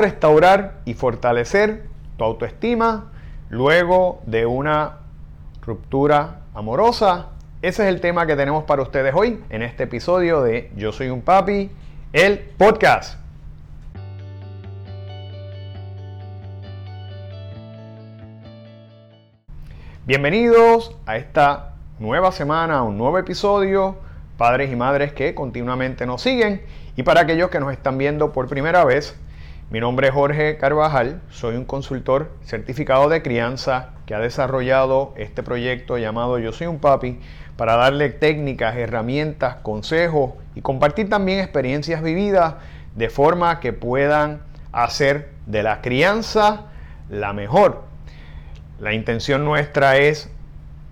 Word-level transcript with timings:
restaurar 0.00 0.74
y 0.84 0.94
fortalecer 0.94 1.82
tu 2.16 2.22
autoestima 2.22 3.10
luego 3.50 4.22
de 4.26 4.46
una 4.46 4.98
ruptura 5.60 6.42
amorosa. 6.54 7.30
Ese 7.62 7.82
es 7.82 7.88
el 7.92 8.00
tema 8.00 8.24
que 8.24 8.36
tenemos 8.36 8.62
para 8.62 8.82
ustedes 8.82 9.12
hoy 9.12 9.42
en 9.50 9.62
este 9.62 9.82
episodio 9.82 10.40
de 10.40 10.70
Yo 10.76 10.92
Soy 10.92 11.08
un 11.08 11.20
Papi, 11.20 11.72
el 12.12 12.38
podcast. 12.38 13.18
Bienvenidos 20.06 20.96
a 21.06 21.16
esta 21.16 21.74
nueva 21.98 22.30
semana, 22.30 22.84
un 22.84 22.96
nuevo 22.96 23.18
episodio, 23.18 23.96
padres 24.36 24.70
y 24.70 24.76
madres 24.76 25.12
que 25.12 25.34
continuamente 25.34 26.06
nos 26.06 26.22
siguen 26.22 26.62
y 26.94 27.02
para 27.02 27.22
aquellos 27.22 27.50
que 27.50 27.58
nos 27.58 27.72
están 27.72 27.98
viendo 27.98 28.32
por 28.32 28.46
primera 28.46 28.84
vez, 28.84 29.18
mi 29.70 29.80
nombre 29.80 30.08
es 30.08 30.14
Jorge 30.14 30.56
Carvajal, 30.56 31.20
soy 31.28 31.56
un 31.56 31.66
consultor 31.66 32.30
certificado 32.42 33.10
de 33.10 33.20
crianza 33.20 33.90
que 34.06 34.14
ha 34.14 34.18
desarrollado 34.18 35.12
este 35.18 35.42
proyecto 35.42 35.98
llamado 35.98 36.38
Yo 36.38 36.52
Soy 36.52 36.68
un 36.68 36.78
Papi 36.78 37.20
para 37.58 37.76
darle 37.76 38.08
técnicas, 38.08 38.76
herramientas, 38.76 39.56
consejos 39.56 40.32
y 40.54 40.62
compartir 40.62 41.10
también 41.10 41.40
experiencias 41.40 42.02
vividas 42.02 42.54
de 42.94 43.10
forma 43.10 43.60
que 43.60 43.74
puedan 43.74 44.40
hacer 44.72 45.32
de 45.44 45.62
la 45.62 45.82
crianza 45.82 46.68
la 47.10 47.34
mejor. 47.34 47.84
La 48.80 48.94
intención 48.94 49.44
nuestra 49.44 49.98
es 49.98 50.30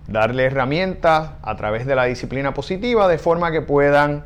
darle 0.07 0.45
herramientas 0.45 1.31
a 1.41 1.55
través 1.55 1.87
de 1.87 1.95
la 1.95 2.03
disciplina 2.03 2.53
positiva 2.53 3.07
de 3.07 3.17
forma 3.17 3.51
que 3.51 3.61
puedan 3.63 4.23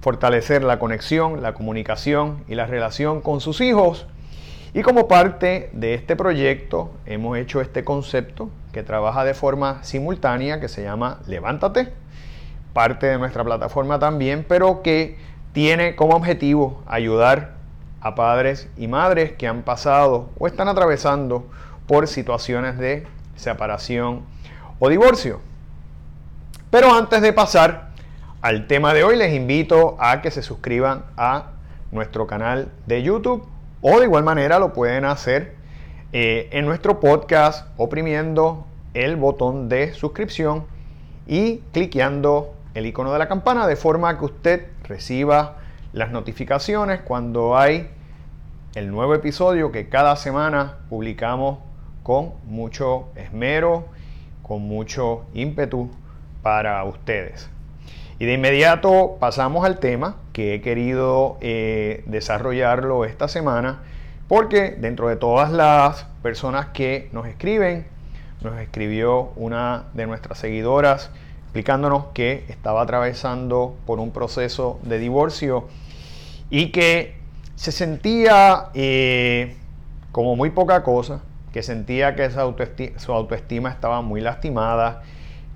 fortalecer 0.00 0.64
la 0.64 0.78
conexión, 0.78 1.42
la 1.42 1.54
comunicación 1.54 2.44
y 2.48 2.54
la 2.54 2.66
relación 2.66 3.20
con 3.20 3.40
sus 3.40 3.60
hijos. 3.60 4.06
Y 4.72 4.82
como 4.82 5.08
parte 5.08 5.70
de 5.72 5.94
este 5.94 6.16
proyecto 6.16 6.92
hemos 7.06 7.36
hecho 7.36 7.60
este 7.60 7.84
concepto 7.84 8.50
que 8.72 8.82
trabaja 8.82 9.24
de 9.24 9.34
forma 9.34 9.82
simultánea 9.82 10.60
que 10.60 10.68
se 10.68 10.82
llama 10.82 11.18
Levántate, 11.26 11.92
parte 12.72 13.06
de 13.06 13.18
nuestra 13.18 13.44
plataforma 13.44 13.98
también, 13.98 14.44
pero 14.48 14.82
que 14.82 15.18
tiene 15.52 15.96
como 15.96 16.14
objetivo 16.14 16.82
ayudar 16.86 17.54
a 18.00 18.14
padres 18.14 18.68
y 18.76 18.86
madres 18.86 19.32
que 19.32 19.48
han 19.48 19.62
pasado 19.62 20.30
o 20.38 20.46
están 20.46 20.68
atravesando 20.68 21.46
por 21.86 22.06
situaciones 22.06 22.78
de 22.78 23.06
separación 23.34 24.22
o 24.78 24.88
divorcio. 24.88 25.40
Pero 26.70 26.94
antes 26.94 27.20
de 27.20 27.32
pasar 27.32 27.89
al 28.42 28.66
tema 28.66 28.94
de 28.94 29.04
hoy, 29.04 29.16
les 29.16 29.34
invito 29.34 29.96
a 30.00 30.22
que 30.22 30.30
se 30.30 30.42
suscriban 30.42 31.04
a 31.18 31.50
nuestro 31.92 32.26
canal 32.26 32.70
de 32.86 33.02
YouTube 33.02 33.46
o 33.82 33.98
de 33.98 34.06
igual 34.06 34.24
manera 34.24 34.58
lo 34.58 34.72
pueden 34.72 35.04
hacer 35.04 35.54
eh, 36.12 36.48
en 36.52 36.64
nuestro 36.64 37.00
podcast 37.00 37.68
oprimiendo 37.76 38.66
el 38.94 39.16
botón 39.16 39.68
de 39.68 39.92
suscripción 39.92 40.64
y 41.26 41.58
cliqueando 41.72 42.54
el 42.72 42.86
icono 42.86 43.12
de 43.12 43.18
la 43.18 43.28
campana 43.28 43.66
de 43.66 43.76
forma 43.76 44.18
que 44.18 44.24
usted 44.24 44.66
reciba 44.84 45.58
las 45.92 46.10
notificaciones 46.10 47.00
cuando 47.02 47.58
hay 47.58 47.90
el 48.74 48.90
nuevo 48.90 49.14
episodio 49.14 49.70
que 49.70 49.90
cada 49.90 50.16
semana 50.16 50.78
publicamos 50.88 51.58
con 52.02 52.32
mucho 52.46 53.08
esmero, 53.16 53.84
con 54.42 54.62
mucho 54.62 55.26
ímpetu 55.34 55.90
para 56.42 56.82
ustedes. 56.84 57.50
Y 58.20 58.26
de 58.26 58.34
inmediato 58.34 59.16
pasamos 59.18 59.64
al 59.64 59.78
tema 59.78 60.16
que 60.34 60.54
he 60.54 60.60
querido 60.60 61.38
eh, 61.40 62.04
desarrollarlo 62.04 63.06
esta 63.06 63.28
semana, 63.28 63.80
porque 64.28 64.72
dentro 64.72 65.08
de 65.08 65.16
todas 65.16 65.50
las 65.50 66.04
personas 66.22 66.66
que 66.66 67.08
nos 67.12 67.26
escriben, 67.26 67.86
nos 68.42 68.60
escribió 68.60 69.32
una 69.36 69.84
de 69.94 70.06
nuestras 70.06 70.36
seguidoras 70.36 71.10
explicándonos 71.44 72.08
que 72.12 72.44
estaba 72.50 72.82
atravesando 72.82 73.78
por 73.86 74.00
un 74.00 74.10
proceso 74.10 74.78
de 74.82 74.98
divorcio 74.98 75.68
y 76.50 76.72
que 76.72 77.16
se 77.54 77.72
sentía 77.72 78.66
eh, 78.74 79.56
como 80.12 80.36
muy 80.36 80.50
poca 80.50 80.82
cosa, 80.82 81.22
que 81.54 81.62
sentía 81.62 82.14
que 82.16 82.28
su 82.30 83.12
autoestima 83.14 83.70
estaba 83.70 84.02
muy 84.02 84.20
lastimada, 84.20 85.04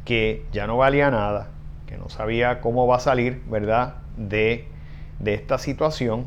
que 0.06 0.47
ya 0.50 0.67
no 0.67 0.78
valía 0.78 1.11
nada 1.11 1.49
no 1.97 2.09
sabía 2.09 2.60
cómo 2.60 2.87
va 2.87 2.97
a 2.97 3.00
salir, 3.00 3.43
¿verdad?, 3.47 3.97
de, 4.16 4.69
esta 5.25 5.59
situación. 5.59 6.27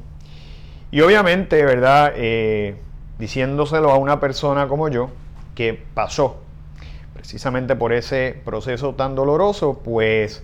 Y 0.91 1.01
obviamente, 1.01 1.63
¿verdad?, 1.63 2.13
eh, 2.15 2.75
diciéndoselo 3.19 3.91
a 3.91 3.97
una 3.97 4.19
persona 4.19 4.67
como 4.67 4.89
yo, 4.89 5.09
que 5.55 5.79
pasó 5.93 6.41
precisamente 7.13 7.75
por 7.75 7.93
ese 7.93 8.39
proceso 8.45 8.95
tan 8.95 9.15
doloroso, 9.15 9.81
pues 9.83 10.43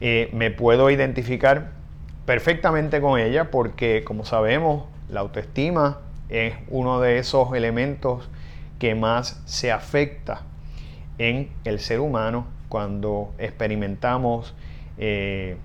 eh, 0.00 0.30
me 0.32 0.50
puedo 0.50 0.90
identificar 0.90 1.72
perfectamente 2.24 3.00
con 3.00 3.20
ella 3.20 3.50
porque, 3.50 4.02
como 4.04 4.24
sabemos, 4.24 4.84
la 5.08 5.20
autoestima 5.20 6.00
es 6.28 6.54
uno 6.68 7.00
de 7.00 7.18
esos 7.18 7.54
elementos 7.54 8.28
que 8.78 8.94
más 8.94 9.42
se 9.44 9.72
afecta 9.72 10.42
en 11.18 11.50
el 11.64 11.80
ser 11.80 12.00
humano 12.00 12.46
cuando 12.68 13.32
experimentamos 13.38 14.54
eh, 14.98 15.56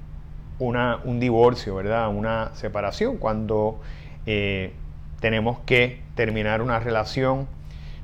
una, 0.59 0.99
un 1.03 1.19
divorcio, 1.19 1.75
¿verdad? 1.75 2.09
Una 2.09 2.51
separación, 2.53 3.17
cuando 3.17 3.79
eh, 4.25 4.73
tenemos 5.19 5.59
que 5.65 6.01
terminar 6.15 6.61
una 6.61 6.79
relación, 6.79 7.47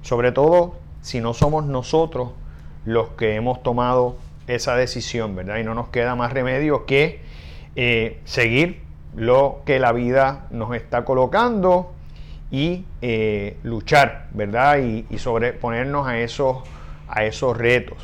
sobre 0.01 0.31
todo 0.31 0.75
si 1.01 1.21
no 1.21 1.33
somos 1.33 1.65
nosotros 1.65 2.31
los 2.85 3.09
que 3.09 3.35
hemos 3.35 3.61
tomado 3.61 4.17
esa 4.47 4.75
decisión, 4.75 5.35
¿verdad? 5.35 5.57
Y 5.57 5.63
no 5.63 5.73
nos 5.73 5.89
queda 5.89 6.15
más 6.15 6.33
remedio 6.33 6.85
que 6.85 7.21
eh, 7.75 8.19
seguir 8.25 8.81
lo 9.15 9.61
que 9.65 9.79
la 9.79 9.91
vida 9.91 10.47
nos 10.51 10.75
está 10.75 11.05
colocando 11.05 11.91
y 12.49 12.85
luchar, 13.63 14.27
¿verdad? 14.31 14.79
Y, 14.79 15.05
y 15.09 15.17
sobreponernos 15.17 16.07
a 16.07 16.17
esos, 16.19 16.59
a 17.09 17.25
esos 17.25 17.57
retos. 17.57 17.97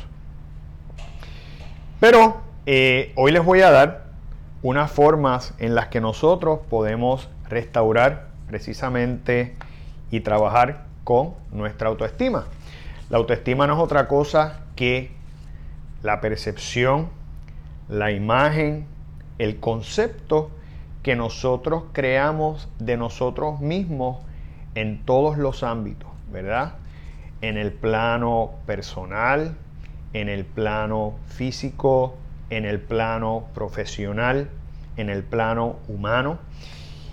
Pero 2.06 2.42
eh, 2.66 3.14
hoy 3.16 3.32
les 3.32 3.42
voy 3.42 3.62
a 3.62 3.70
dar 3.70 4.04
unas 4.60 4.92
formas 4.92 5.54
en 5.58 5.74
las 5.74 5.88
que 5.88 6.02
nosotros 6.02 6.60
podemos 6.68 7.30
restaurar 7.48 8.28
precisamente 8.46 9.56
y 10.10 10.20
trabajar 10.20 10.84
con 11.02 11.32
nuestra 11.50 11.88
autoestima. 11.88 12.44
La 13.08 13.16
autoestima 13.16 13.66
no 13.66 13.72
es 13.72 13.80
otra 13.80 14.06
cosa 14.06 14.64
que 14.76 15.12
la 16.02 16.20
percepción, 16.20 17.08
la 17.88 18.10
imagen, 18.10 18.84
el 19.38 19.58
concepto 19.58 20.50
que 21.02 21.16
nosotros 21.16 21.84
creamos 21.94 22.68
de 22.78 22.98
nosotros 22.98 23.60
mismos 23.60 24.18
en 24.74 25.02
todos 25.06 25.38
los 25.38 25.62
ámbitos, 25.62 26.10
¿verdad? 26.30 26.74
En 27.40 27.56
el 27.56 27.72
plano 27.72 28.50
personal, 28.66 29.56
en 30.14 30.30
el 30.30 30.46
plano 30.46 31.16
físico, 31.26 32.16
en 32.48 32.64
el 32.64 32.80
plano 32.80 33.48
profesional, 33.54 34.48
en 34.96 35.10
el 35.10 35.22
plano 35.22 35.76
humano. 35.88 36.38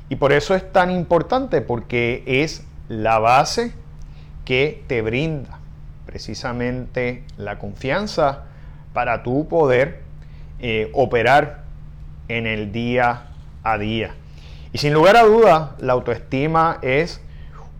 Y 0.08 0.16
por 0.16 0.32
eso 0.32 0.56
es 0.56 0.72
tan 0.72 0.92
importante, 0.92 1.62
porque 1.62 2.24
es 2.26 2.66
la 2.88 3.20
base 3.20 3.74
que 4.46 4.84
te 4.88 5.02
brinda 5.02 5.60
precisamente 6.06 7.24
la 7.38 7.58
confianza 7.58 8.44
para 8.94 9.24
tu 9.24 9.48
poder 9.48 10.02
eh, 10.60 10.92
operar 10.94 11.64
en 12.28 12.46
el 12.46 12.72
día 12.72 13.28
a 13.64 13.78
día. 13.78 14.16
Y 14.74 14.78
sin 14.78 14.94
lugar 14.94 15.16
a 15.16 15.24
duda, 15.24 15.76
la 15.80 15.94
autoestima 15.94 16.80
es 16.82 17.22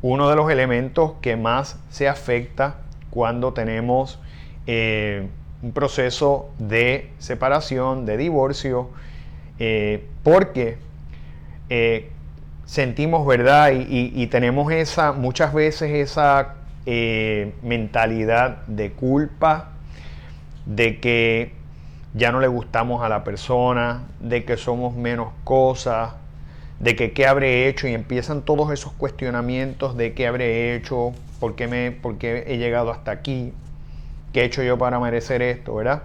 uno 0.02 0.30
de 0.30 0.36
los 0.36 0.50
elementos 0.50 1.14
que 1.22 1.36
más 1.36 1.78
se 1.90 2.08
afecta 2.08 2.78
cuando 3.10 3.54
tenemos 3.54 4.20
eh, 4.68 5.28
un 5.62 5.72
proceso 5.72 6.50
de 6.58 7.10
separación, 7.20 8.06
de 8.06 8.18
divorcio, 8.18 8.90
eh, 9.60 10.06
porque 10.24 10.78
eh, 11.70 12.10
sentimos, 12.66 13.28
¿verdad? 13.28 13.72
Y, 13.74 14.28
tenemos 14.28 14.72
esa, 14.72 15.12
muchas 15.12 15.54
veces 15.54 15.92
esa 15.92 16.56
mentalidad 17.62 18.66
de 18.66 18.92
culpa, 18.92 19.70
de 20.66 21.00
que 21.00 21.52
ya 22.14 22.32
no 22.32 22.40
le 22.40 22.48
gustamos 22.48 23.04
a 23.04 23.10
la 23.10 23.24
persona, 23.24 24.04
de 24.20 24.44
que 24.44 24.58
somos 24.58 24.96
menos 24.96 25.30
cosas, 25.44 26.14
de 26.80 26.96
que 26.96 27.12
qué 27.12 27.28
habré 27.28 27.68
hecho 27.68 27.88
y 27.88 27.94
empiezan 27.94 28.42
todos 28.42 28.72
esos 28.72 28.92
cuestionamientos 28.94 29.96
de 29.96 30.14
qué 30.14 30.28
habré 30.28 30.76
hecho, 30.76 31.14
por 31.40 31.56
qué, 31.56 31.68
me, 31.68 31.92
por 31.92 32.18
qué 32.18 32.46
he 32.48 32.58
llegado 32.58 32.92
hasta 32.92 33.12
aquí. 33.12 33.54
¿Qué 34.34 34.42
he 34.42 34.46
hecho 34.46 34.64
yo 34.64 34.78
para 34.78 35.00
merecer 35.00 35.42
esto, 35.42 35.76
verdad? 35.76 36.04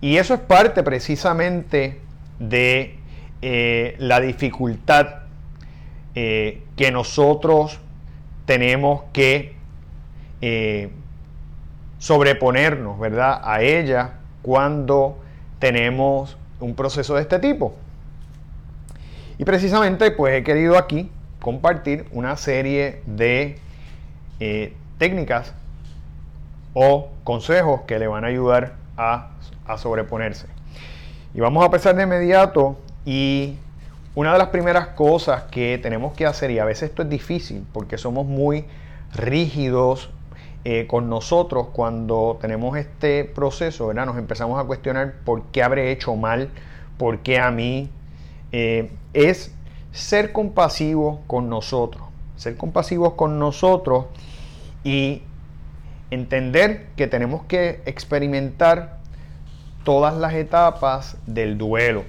Y 0.00 0.16
eso 0.16 0.34
es 0.34 0.40
parte 0.40 0.82
precisamente 0.82 2.00
de 2.38 2.98
eh, 3.40 3.96
la 3.98 4.20
dificultad 4.20 5.22
eh, 6.14 6.62
que 6.76 6.90
nosotros 6.90 7.80
tenemos 8.46 9.02
que 9.12 9.54
eh, 10.40 10.90
sobreponernos, 11.98 12.98
¿verdad? 12.98 13.40
A 13.44 13.62
ella 13.62 14.14
cuando 14.42 15.18
tenemos 15.58 16.36
un 16.58 16.74
proceso 16.74 17.14
de 17.14 17.22
este 17.22 17.38
tipo. 17.38 17.74
Y 19.38 19.44
precisamente 19.44 20.10
pues 20.10 20.34
he 20.34 20.44
querido 20.44 20.76
aquí 20.76 21.10
compartir 21.40 22.06
una 22.12 22.36
serie 22.36 23.02
de 23.06 23.58
técnicas 24.98 25.54
o 26.74 27.08
consejos 27.24 27.82
que 27.82 27.98
le 27.98 28.06
van 28.06 28.24
a 28.24 28.28
ayudar 28.28 28.74
a, 28.96 29.30
a 29.66 29.78
sobreponerse. 29.78 30.46
Y 31.34 31.40
vamos 31.40 31.62
a 31.62 31.66
empezar 31.66 31.94
de 31.96 32.02
inmediato 32.02 32.76
y 33.04 33.56
una 34.14 34.32
de 34.32 34.38
las 34.38 34.48
primeras 34.48 34.88
cosas 34.88 35.44
que 35.44 35.78
tenemos 35.78 36.12
que 36.12 36.26
hacer, 36.26 36.50
y 36.50 36.58
a 36.58 36.64
veces 36.64 36.90
esto 36.90 37.02
es 37.02 37.08
difícil 37.08 37.66
porque 37.72 37.96
somos 37.96 38.26
muy 38.26 38.66
rígidos 39.14 40.10
eh, 40.64 40.86
con 40.86 41.08
nosotros 41.08 41.68
cuando 41.72 42.38
tenemos 42.40 42.76
este 42.76 43.24
proceso, 43.24 43.88
¿verdad? 43.88 44.06
Nos 44.06 44.18
empezamos 44.18 44.62
a 44.62 44.64
cuestionar 44.64 45.14
por 45.24 45.42
qué 45.46 45.62
habré 45.62 45.90
hecho 45.90 46.14
mal, 46.14 46.50
por 46.98 47.18
qué 47.18 47.40
a 47.40 47.50
mí. 47.50 47.90
Eh, 48.52 48.92
es 49.12 49.52
ser 49.92 50.30
compasivos 50.32 51.18
con 51.26 51.48
nosotros, 51.48 52.04
ser 52.36 52.56
compasivos 52.56 53.14
con 53.14 53.38
nosotros 53.38 54.06
y 54.84 55.22
entender 56.12 56.88
que 56.94 57.06
tenemos 57.06 57.44
que 57.44 57.80
experimentar 57.86 58.98
todas 59.82 60.14
las 60.14 60.34
etapas 60.34 61.16
del 61.26 61.56
duelo. 61.56 62.04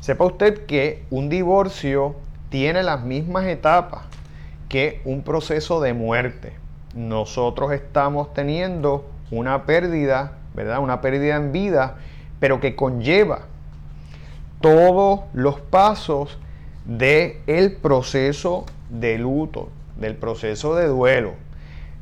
Sepa 0.00 0.24
usted 0.24 0.66
que 0.66 1.04
un 1.10 1.28
divorcio 1.28 2.16
tiene 2.48 2.82
las 2.82 3.04
mismas 3.04 3.46
etapas 3.46 4.02
que 4.68 5.00
un 5.04 5.22
proceso 5.22 5.80
de 5.80 5.94
muerte 5.94 6.54
nosotros 6.96 7.72
estamos 7.72 8.34
teniendo 8.34 9.08
una 9.30 9.64
pérdida, 9.64 10.32
¿verdad? 10.54 10.80
Una 10.80 11.00
pérdida 11.00 11.36
en 11.36 11.52
vida, 11.52 11.98
pero 12.40 12.58
que 12.58 12.74
conlleva 12.74 13.42
todos 14.60 15.20
los 15.34 15.60
pasos 15.60 16.36
del 16.84 17.36
el 17.46 17.76
proceso 17.76 18.64
de 18.90 19.18
luto, 19.18 19.68
del 19.96 20.16
proceso 20.16 20.74
de 20.74 20.88
duelo, 20.88 21.34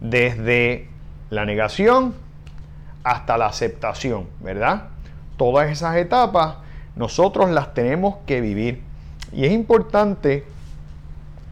desde 0.00 0.94
la 1.31 1.44
negación 1.44 2.15
hasta 3.03 3.37
la 3.37 3.47
aceptación, 3.47 4.29
¿verdad? 4.41 4.88
Todas 5.37 5.71
esas 5.71 5.97
etapas 5.97 6.56
nosotros 6.97 7.50
las 7.50 7.75
tenemos 7.75 8.17
que 8.26 8.41
vivir. 8.41 8.82
Y 9.32 9.44
es 9.44 9.53
importante 9.53 10.44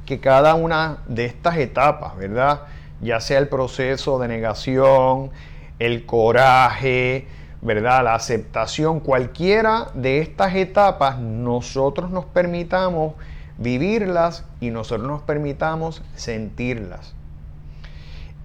que 0.07 0.21
cada 0.21 0.55
una 0.55 0.99
de 1.07 1.27
estas 1.27 1.57
etapas, 1.57 2.17
¿verdad? 2.17 2.63
ya 3.03 3.21
sea 3.21 3.39
el 3.39 3.49
proceso 3.49 4.19
de 4.19 4.29
negación, 4.29 5.31
el 5.79 6.07
coraje, 6.07 7.27
¿verdad? 7.61 8.05
La 8.05 8.15
aceptación, 8.15 9.01
cualquiera 9.01 9.89
de 9.95 10.21
estas 10.21 10.55
etapas, 10.55 11.19
nosotros 11.19 12.11
nos 12.11 12.25
permitamos 12.25 13.15
vivirlas 13.59 14.45
y 14.61 14.71
nosotros 14.71 15.07
nos 15.07 15.23
permitamos 15.23 16.03
sentirlas. 16.15 17.15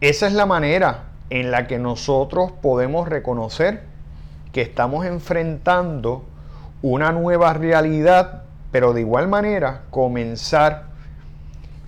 Esa 0.01 0.27
es 0.27 0.33
la 0.33 0.45
manera 0.45 1.03
en 1.29 1.51
la 1.51 1.68
que 1.68 1.79
nosotros 1.79 2.51
podemos 2.51 3.07
reconocer 3.07 3.83
que 4.51 4.62
estamos 4.62 5.06
enfrentando 5.06 6.24
una 6.81 7.12
nueva 7.12 7.53
realidad, 7.53 8.44
pero 8.71 8.94
de 8.94 9.01
igual 9.01 9.27
manera 9.27 9.83
comenzar 9.89 10.85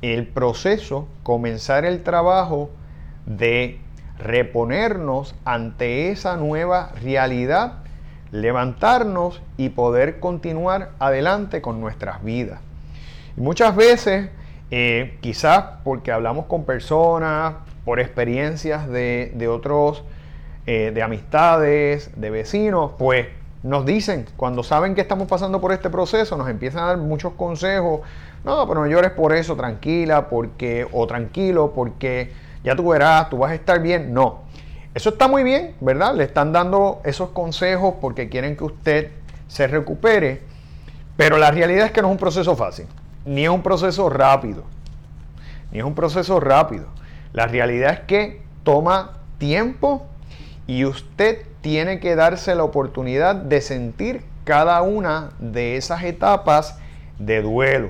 el 0.02 0.28
proceso, 0.28 1.08
comenzar 1.24 1.86
el 1.86 2.04
trabajo 2.04 2.70
de 3.26 3.80
reponernos 4.18 5.36
ante 5.46 6.12
esa 6.12 6.36
nueva 6.36 6.92
realidad, 7.02 7.80
levantarnos 8.32 9.42
y 9.58 9.70
poder 9.70 10.20
continuar 10.20 10.92
adelante 11.00 11.62
con 11.62 11.80
nuestras 11.82 12.24
vidas. 12.24 12.60
muchas 13.38 13.76
veces, 13.76 14.30
eh, 14.72 15.18
quizás 15.22 15.64
porque 15.84 16.12
hablamos 16.12 16.46
con 16.46 16.64
personas, 16.64 17.56
por 17.86 18.00
experiencias 18.00 18.88
de, 18.88 19.48
otros, 19.50 20.04
eh, 20.66 20.92
de 20.94 21.02
amistades, 21.02 22.12
de 22.16 22.30
vecinos, 22.30 22.92
pues 22.98 23.28
nos 23.64 23.86
dicen, 23.86 24.26
cuando 24.38 24.64
saben 24.64 24.96
que 24.96 25.02
estamos 25.02 25.28
pasando 25.28 25.60
por 25.60 25.72
este 25.74 25.90
proceso, 25.90 26.38
nos 26.38 26.50
empiezan 26.50 26.84
a 26.84 26.88
dar 26.88 26.98
muchos 26.98 27.34
consejos. 27.34 28.02
No, 28.46 28.66
pero 28.68 28.82
no 28.82 28.88
llores 28.88 29.12
por 29.12 29.34
eso, 29.34 29.56
tranquila, 29.56 30.30
porque, 30.30 30.88
o 30.94 31.06
tranquilo, 31.08 31.74
porque 31.76 32.32
ya 32.64 32.76
tú 32.76 32.90
verás, 32.90 33.30
tú 33.30 33.40
vas 33.40 33.52
a 33.52 33.56
estar 33.56 33.82
bien. 33.82 34.14
No, 34.14 34.44
eso 34.94 35.10
está 35.10 35.28
muy 35.28 35.44
bien, 35.44 35.76
¿verdad? 35.82 36.16
Le 36.16 36.24
están 36.24 36.54
dando 36.54 37.02
esos 37.04 37.30
consejos 37.30 37.96
porque 38.00 38.30
quieren 38.30 38.56
que 38.56 38.64
usted 38.64 39.12
se 39.48 39.68
recupere, 39.68 40.42
pero 41.18 41.38
la 41.38 41.52
realidad 41.52 41.88
es 41.88 41.92
que 41.92 42.02
no 42.02 42.08
es 42.08 42.12
un 42.14 42.18
proceso 42.18 42.56
fácil, 42.56 42.86
ni 43.26 43.44
es 43.44 43.50
un 43.50 43.62
proceso 43.62 44.10
rápido, 44.10 44.64
ni 45.72 45.80
es 45.80 45.86
un 45.86 45.96
proceso 45.96 46.40
rápido. 46.40 46.88
La 47.34 47.48
realidad 47.48 47.94
es 47.94 48.00
que 48.02 48.42
toma 48.64 49.20
tiempo 49.38 50.06
y 50.68 50.86
usted 50.86 51.46
tiene 51.62 52.00
que 52.00 52.16
darse 52.16 52.56
la 52.56 52.64
oportunidad 52.64 53.36
de 53.36 53.62
sentir 53.62 54.24
cada 54.44 54.82
una 54.82 55.32
de 55.40 55.78
esas 55.78 56.04
etapas 56.04 56.78
de 57.18 57.42
duelo. 57.42 57.90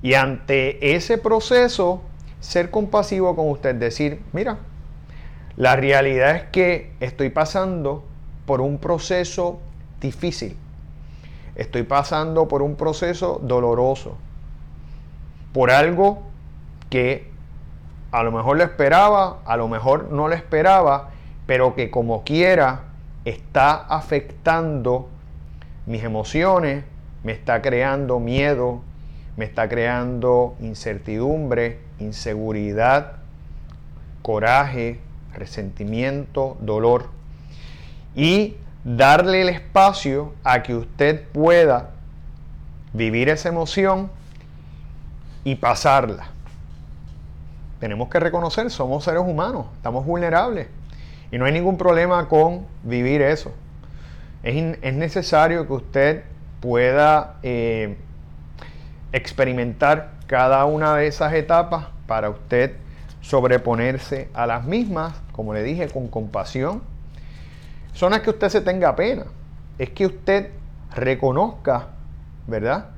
Y 0.00 0.14
ante 0.14 0.94
ese 0.94 1.18
proceso, 1.18 2.02
ser 2.40 2.70
compasivo 2.70 3.34
con 3.34 3.50
usted, 3.50 3.74
decir, 3.74 4.22
mira, 4.32 4.58
la 5.56 5.74
realidad 5.74 6.36
es 6.36 6.42
que 6.44 6.92
estoy 7.00 7.30
pasando 7.30 8.04
por 8.46 8.60
un 8.60 8.78
proceso 8.78 9.58
difícil. 10.00 10.56
Estoy 11.56 11.82
pasando 11.82 12.46
por 12.46 12.62
un 12.62 12.76
proceso 12.76 13.40
doloroso. 13.42 14.16
Por 15.52 15.70
algo 15.70 16.22
que 16.90 17.30
a 18.10 18.22
lo 18.22 18.32
mejor 18.32 18.56
lo 18.56 18.64
esperaba, 18.64 19.40
a 19.44 19.56
lo 19.56 19.68
mejor 19.68 20.10
no 20.10 20.28
lo 20.28 20.34
esperaba, 20.34 21.10
pero 21.46 21.74
que 21.74 21.90
como 21.90 22.24
quiera 22.24 22.82
está 23.24 23.74
afectando 23.74 25.08
mis 25.86 26.04
emociones, 26.04 26.84
me 27.22 27.32
está 27.32 27.60
creando 27.62 28.20
miedo, 28.20 28.80
me 29.36 29.44
está 29.44 29.68
creando 29.68 30.56
incertidumbre, 30.60 31.78
inseguridad, 31.98 33.12
coraje, 34.22 35.00
resentimiento, 35.34 36.56
dolor. 36.60 37.10
Y 38.14 38.56
darle 38.84 39.42
el 39.42 39.48
espacio 39.48 40.32
a 40.44 40.62
que 40.62 40.74
usted 40.74 41.24
pueda 41.32 41.90
vivir 42.92 43.28
esa 43.28 43.48
emoción 43.48 44.10
y 45.50 45.54
pasarla. 45.54 46.26
Tenemos 47.80 48.10
que 48.10 48.20
reconocer, 48.20 48.70
somos 48.70 49.04
seres 49.04 49.22
humanos, 49.22 49.66
estamos 49.76 50.04
vulnerables. 50.04 50.66
Y 51.32 51.38
no 51.38 51.46
hay 51.46 51.52
ningún 51.52 51.78
problema 51.78 52.28
con 52.28 52.66
vivir 52.82 53.22
eso. 53.22 53.54
Es, 54.42 54.94
necesario 54.94 55.66
que 55.66 55.72
usted 55.72 56.24
pueda 56.60 57.36
eh, 57.42 57.96
experimentar 59.12 60.10
cada 60.26 60.66
una 60.66 60.94
de 60.96 61.06
esas 61.06 61.32
etapas 61.32 61.86
para 62.06 62.28
usted 62.28 62.76
sobreponerse 63.22 64.28
a 64.34 64.46
las 64.46 64.66
mismas, 64.66 65.14
como 65.32 65.54
le 65.54 65.62
dije, 65.62 65.88
con 65.88 66.08
compasión. 66.08 66.82
Son 67.94 68.10
las 68.10 68.20
que 68.20 68.30
usted 68.30 68.50
se 68.50 68.60
tenga 68.60 68.94
pena. 68.96 69.24
Es 69.78 69.90
que 69.90 70.04
usted 70.04 70.50
reconozca, 70.94 71.88
¿verdad? 72.46 72.90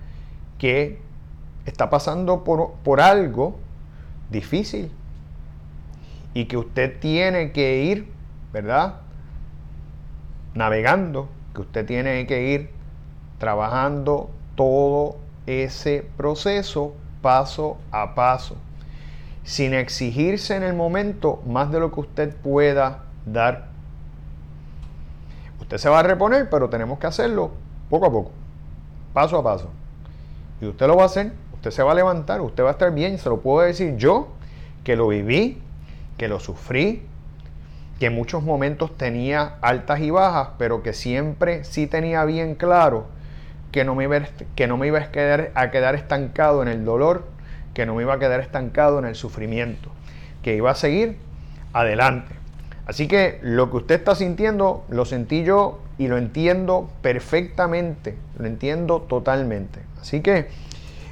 Que 0.58 1.09
está 1.70 1.90
pasando 1.90 2.44
por, 2.44 2.72
por 2.84 3.00
algo 3.00 3.58
difícil 4.30 4.90
y 6.34 6.44
que 6.44 6.56
usted 6.56 6.98
tiene 7.00 7.52
que 7.52 7.84
ir 7.84 8.20
¿verdad? 8.52 8.94
Navegando, 10.54 11.28
que 11.54 11.60
usted 11.62 11.86
tiene 11.86 12.26
que 12.26 12.50
ir 12.50 12.70
trabajando 13.38 14.30
todo 14.56 15.16
ese 15.46 16.06
proceso 16.16 16.94
paso 17.22 17.78
a 17.92 18.14
paso, 18.14 18.56
sin 19.44 19.74
exigirse 19.74 20.56
en 20.56 20.62
el 20.62 20.74
momento 20.74 21.42
más 21.46 21.70
de 21.70 21.80
lo 21.80 21.92
que 21.92 22.00
usted 22.00 22.34
pueda 22.36 23.04
dar. 23.26 23.68
Usted 25.60 25.78
se 25.78 25.88
va 25.88 26.00
a 26.00 26.02
reponer, 26.02 26.50
pero 26.50 26.68
tenemos 26.68 26.98
que 26.98 27.06
hacerlo 27.06 27.52
poco 27.88 28.06
a 28.06 28.10
poco, 28.10 28.30
paso 29.12 29.38
a 29.38 29.44
paso. 29.44 29.70
Y 30.60 30.66
usted 30.66 30.86
lo 30.88 30.96
va 30.96 31.04
a 31.04 31.06
hacer, 31.06 31.32
usted 31.60 31.72
se 31.72 31.82
va 31.82 31.92
a 31.92 31.94
levantar, 31.94 32.40
usted 32.40 32.64
va 32.64 32.70
a 32.70 32.72
estar 32.72 32.90
bien, 32.94 33.18
se 33.18 33.28
lo 33.28 33.42
puedo 33.42 33.66
decir 33.66 33.98
yo, 33.98 34.28
que 34.82 34.96
lo 34.96 35.08
viví, 35.08 35.60
que 36.16 36.26
lo 36.26 36.40
sufrí, 36.40 37.02
que 37.98 38.06
en 38.06 38.14
muchos 38.14 38.42
momentos 38.42 38.96
tenía 38.96 39.56
altas 39.60 40.00
y 40.00 40.08
bajas, 40.08 40.48
pero 40.56 40.82
que 40.82 40.94
siempre 40.94 41.64
sí 41.64 41.86
tenía 41.86 42.24
bien 42.24 42.54
claro 42.54 43.08
que 43.72 43.84
no 43.84 43.94
me 43.94 44.04
iba, 44.04 44.16
a 44.16 45.70
quedar 45.70 45.94
estancado 45.94 46.62
en 46.62 46.68
el 46.68 46.86
dolor, 46.86 47.26
que 47.74 47.84
no 47.84 47.94
me 47.94 48.04
iba 48.04 48.14
a 48.14 48.18
quedar 48.18 48.40
estancado 48.40 48.98
en 48.98 49.04
el 49.04 49.14
sufrimiento, 49.14 49.90
que 50.42 50.56
iba 50.56 50.70
a 50.70 50.74
seguir 50.74 51.18
adelante. 51.74 52.34
Así 52.86 53.06
que 53.06 53.38
lo 53.42 53.70
que 53.70 53.76
usted 53.76 53.96
está 53.96 54.14
sintiendo 54.14 54.86
lo 54.88 55.04
sentí 55.04 55.44
yo 55.44 55.80
y 55.98 56.08
lo 56.08 56.16
entiendo 56.16 56.88
perfectamente, 57.02 58.16
lo 58.38 58.46
entiendo 58.46 59.02
totalmente. 59.02 59.80
Así 60.00 60.22
que 60.22 60.48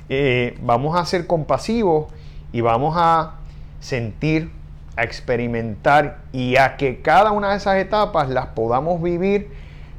eh, 0.09 0.59
vamos 0.63 0.97
a 0.97 1.05
ser 1.05 1.27
compasivos 1.27 2.13
y 2.53 2.61
vamos 2.61 2.95
a 2.97 3.35
sentir, 3.81 4.51
a 4.97 5.05
experimentar 5.05 6.19
y 6.33 6.57
a 6.57 6.77
que 6.77 7.01
cada 7.03 7.33
una 7.33 7.51
de 7.51 7.57
esas 7.57 7.77
etapas 7.77 8.29
las 8.29 8.47
podamos 8.49 9.03
vivir 9.03 9.51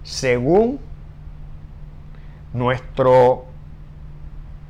según 0.04 0.80
nuestro, 2.54 3.46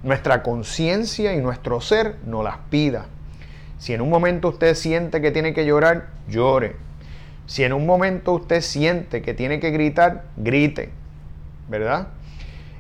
nuestra 0.04 0.44
conciencia 0.44 1.34
y 1.34 1.42
nuestro 1.42 1.82
ser 1.82 2.18
nos 2.26 2.44
las 2.44 2.58
pida. 2.70 3.06
Si 3.78 3.94
en 3.94 4.02
un 4.02 4.10
momento 4.10 4.50
usted 4.50 4.76
siente 4.76 5.22
que 5.22 5.32
tiene 5.32 5.54
que 5.54 5.66
llorar, 5.66 6.08
llore. 6.28 6.76
Si 7.46 7.64
en 7.64 7.74
un 7.74 7.86
momento 7.86 8.34
usted 8.34 8.62
siente 8.62 9.22
que 9.22 9.34
tiene 9.34 9.60
que 9.60 9.72
gritar, 9.72 10.26
grite. 10.38 10.90
¿Verdad? 11.70 12.10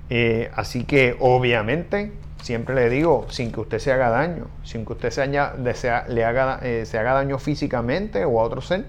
Eh, 0.09 0.51
así 0.55 0.83
que 0.83 1.15
obviamente, 1.19 2.11
siempre 2.41 2.75
le 2.75 2.89
digo, 2.89 3.27
sin 3.29 3.51
que 3.51 3.59
usted 3.59 3.79
se 3.79 3.91
haga 3.91 4.09
daño, 4.09 4.47
sin 4.63 4.85
que 4.85 4.93
usted 4.93 5.09
se, 5.11 5.27
le 5.27 6.25
haga, 6.25 6.59
eh, 6.63 6.85
se 6.85 6.97
haga 6.97 7.13
daño 7.13 7.39
físicamente 7.39 8.25
o 8.25 8.39
a 8.39 8.43
otro 8.43 8.61
ser, 8.61 8.85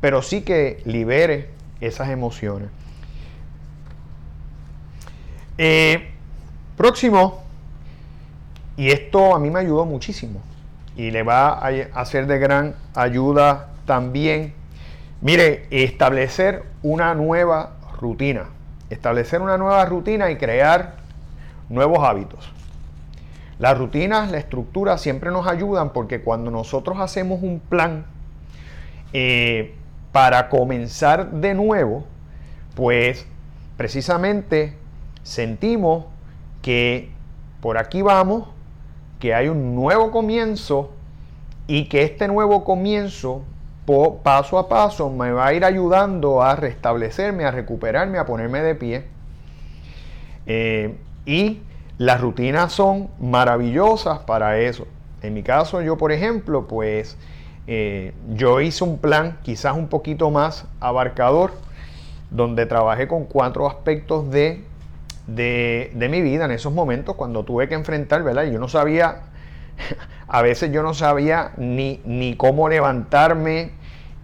pero 0.00 0.22
sí 0.22 0.42
que 0.42 0.82
libere 0.84 1.50
esas 1.80 2.08
emociones. 2.08 2.68
Eh, 5.58 6.10
próximo, 6.76 7.42
y 8.76 8.90
esto 8.90 9.34
a 9.34 9.38
mí 9.38 9.50
me 9.50 9.60
ayudó 9.60 9.84
muchísimo 9.84 10.40
y 10.96 11.10
le 11.10 11.22
va 11.22 11.50
a 11.50 11.68
hacer 11.94 12.26
de 12.26 12.38
gran 12.38 12.74
ayuda 12.94 13.68
también 13.84 14.54
Mire, 15.22 15.66
establecer 15.70 16.64
una 16.82 17.14
nueva 17.14 17.76
rutina. 18.00 18.46
Establecer 18.88 19.42
una 19.42 19.58
nueva 19.58 19.84
rutina 19.84 20.30
y 20.30 20.36
crear 20.36 20.94
nuevos 21.68 21.98
hábitos. 22.02 22.50
Las 23.60 23.76
rutinas, 23.76 24.30
la 24.30 24.38
estructura 24.38 24.96
siempre 24.96 25.30
nos 25.30 25.46
ayudan 25.46 25.92
porque 25.92 26.22
cuando 26.22 26.50
nosotros 26.50 26.98
hacemos 26.98 27.42
un 27.42 27.60
plan 27.60 28.06
eh, 29.12 29.74
para 30.12 30.48
comenzar 30.48 31.30
de 31.30 31.52
nuevo, 31.52 32.06
pues 32.74 33.26
precisamente 33.76 34.78
sentimos 35.22 36.06
que 36.62 37.10
por 37.60 37.76
aquí 37.76 38.00
vamos, 38.00 38.48
que 39.18 39.34
hay 39.34 39.48
un 39.48 39.74
nuevo 39.74 40.10
comienzo 40.10 40.92
y 41.66 41.90
que 41.90 42.04
este 42.04 42.28
nuevo 42.28 42.64
comienzo 42.64 43.42
paso 44.22 44.58
a 44.58 44.70
paso 44.70 45.10
me 45.10 45.32
va 45.32 45.48
a 45.48 45.52
ir 45.52 45.66
ayudando 45.66 46.42
a 46.42 46.56
restablecerme, 46.56 47.44
a 47.44 47.50
recuperarme, 47.50 48.16
a 48.16 48.24
ponerme 48.24 48.62
de 48.62 48.74
pie. 48.74 49.04
Eh, 50.46 50.96
y 51.26 51.60
las 52.00 52.18
rutinas 52.18 52.72
son 52.72 53.10
maravillosas 53.20 54.20
para 54.20 54.58
eso. 54.58 54.86
En 55.20 55.34
mi 55.34 55.42
caso, 55.42 55.82
yo 55.82 55.98
por 55.98 56.12
ejemplo, 56.12 56.66
pues 56.66 57.18
eh, 57.66 58.14
yo 58.30 58.62
hice 58.62 58.84
un 58.84 58.96
plan 58.96 59.36
quizás 59.42 59.76
un 59.76 59.88
poquito 59.88 60.30
más 60.30 60.64
abarcador, 60.80 61.52
donde 62.30 62.64
trabajé 62.64 63.06
con 63.06 63.26
cuatro 63.26 63.68
aspectos 63.68 64.30
de, 64.30 64.64
de, 65.26 66.08
mi 66.10 66.22
vida 66.22 66.46
en 66.46 66.52
esos 66.52 66.72
momentos 66.72 67.16
cuando 67.16 67.44
tuve 67.44 67.68
que 67.68 67.74
enfrentar, 67.74 68.22
¿verdad? 68.22 68.44
Yo 68.44 68.58
no 68.58 68.68
sabía, 68.68 69.24
a 70.26 70.40
veces 70.40 70.72
yo 70.72 70.82
no 70.82 70.94
sabía 70.94 71.52
ni, 71.58 72.00
ni 72.06 72.34
cómo 72.34 72.70
levantarme, 72.70 73.72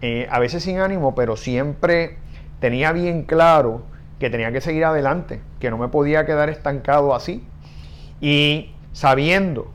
eh, 0.01 0.27
a 0.31 0.39
veces 0.39 0.63
sin 0.63 0.79
ánimo, 0.79 1.15
pero 1.15 1.37
siempre 1.37 2.17
tenía 2.59 2.93
bien 2.93 3.25
claro 3.25 3.83
que 4.19 4.31
tenía 4.31 4.51
que 4.51 4.63
seguir 4.63 4.87
adelante, 4.87 5.43
que 5.61 5.71
no 5.71 5.77
me 5.77 5.89
podía 5.89 6.25
quedar 6.25 6.49
estancado 6.49 7.15
así. 7.15 7.47
Y 8.21 8.75
sabiendo 8.93 9.71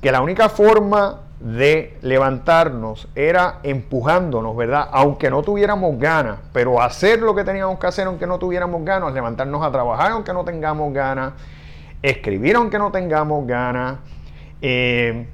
que 0.00 0.12
la 0.12 0.20
única 0.20 0.48
forma 0.48 1.20
de 1.40 1.98
levantarnos 2.00 3.08
era 3.14 3.60
empujándonos, 3.62 4.56
¿verdad? 4.56 4.88
Aunque 4.90 5.30
no 5.30 5.42
tuviéramos 5.42 5.98
ganas, 5.98 6.38
pero 6.52 6.80
hacer 6.80 7.20
lo 7.20 7.34
que 7.34 7.44
teníamos 7.44 7.78
que 7.78 7.86
hacer 7.86 8.06
aunque 8.06 8.26
no 8.26 8.38
tuviéramos 8.38 8.84
ganas, 8.84 9.12
levantarnos 9.12 9.62
a 9.62 9.70
trabajar 9.70 10.12
aunque 10.12 10.32
no 10.32 10.44
tengamos 10.44 10.92
ganas, 10.94 11.34
escribir 12.02 12.56
aunque 12.56 12.78
no 12.78 12.90
tengamos 12.90 13.46
ganas, 13.46 13.98
eh, 14.62 15.28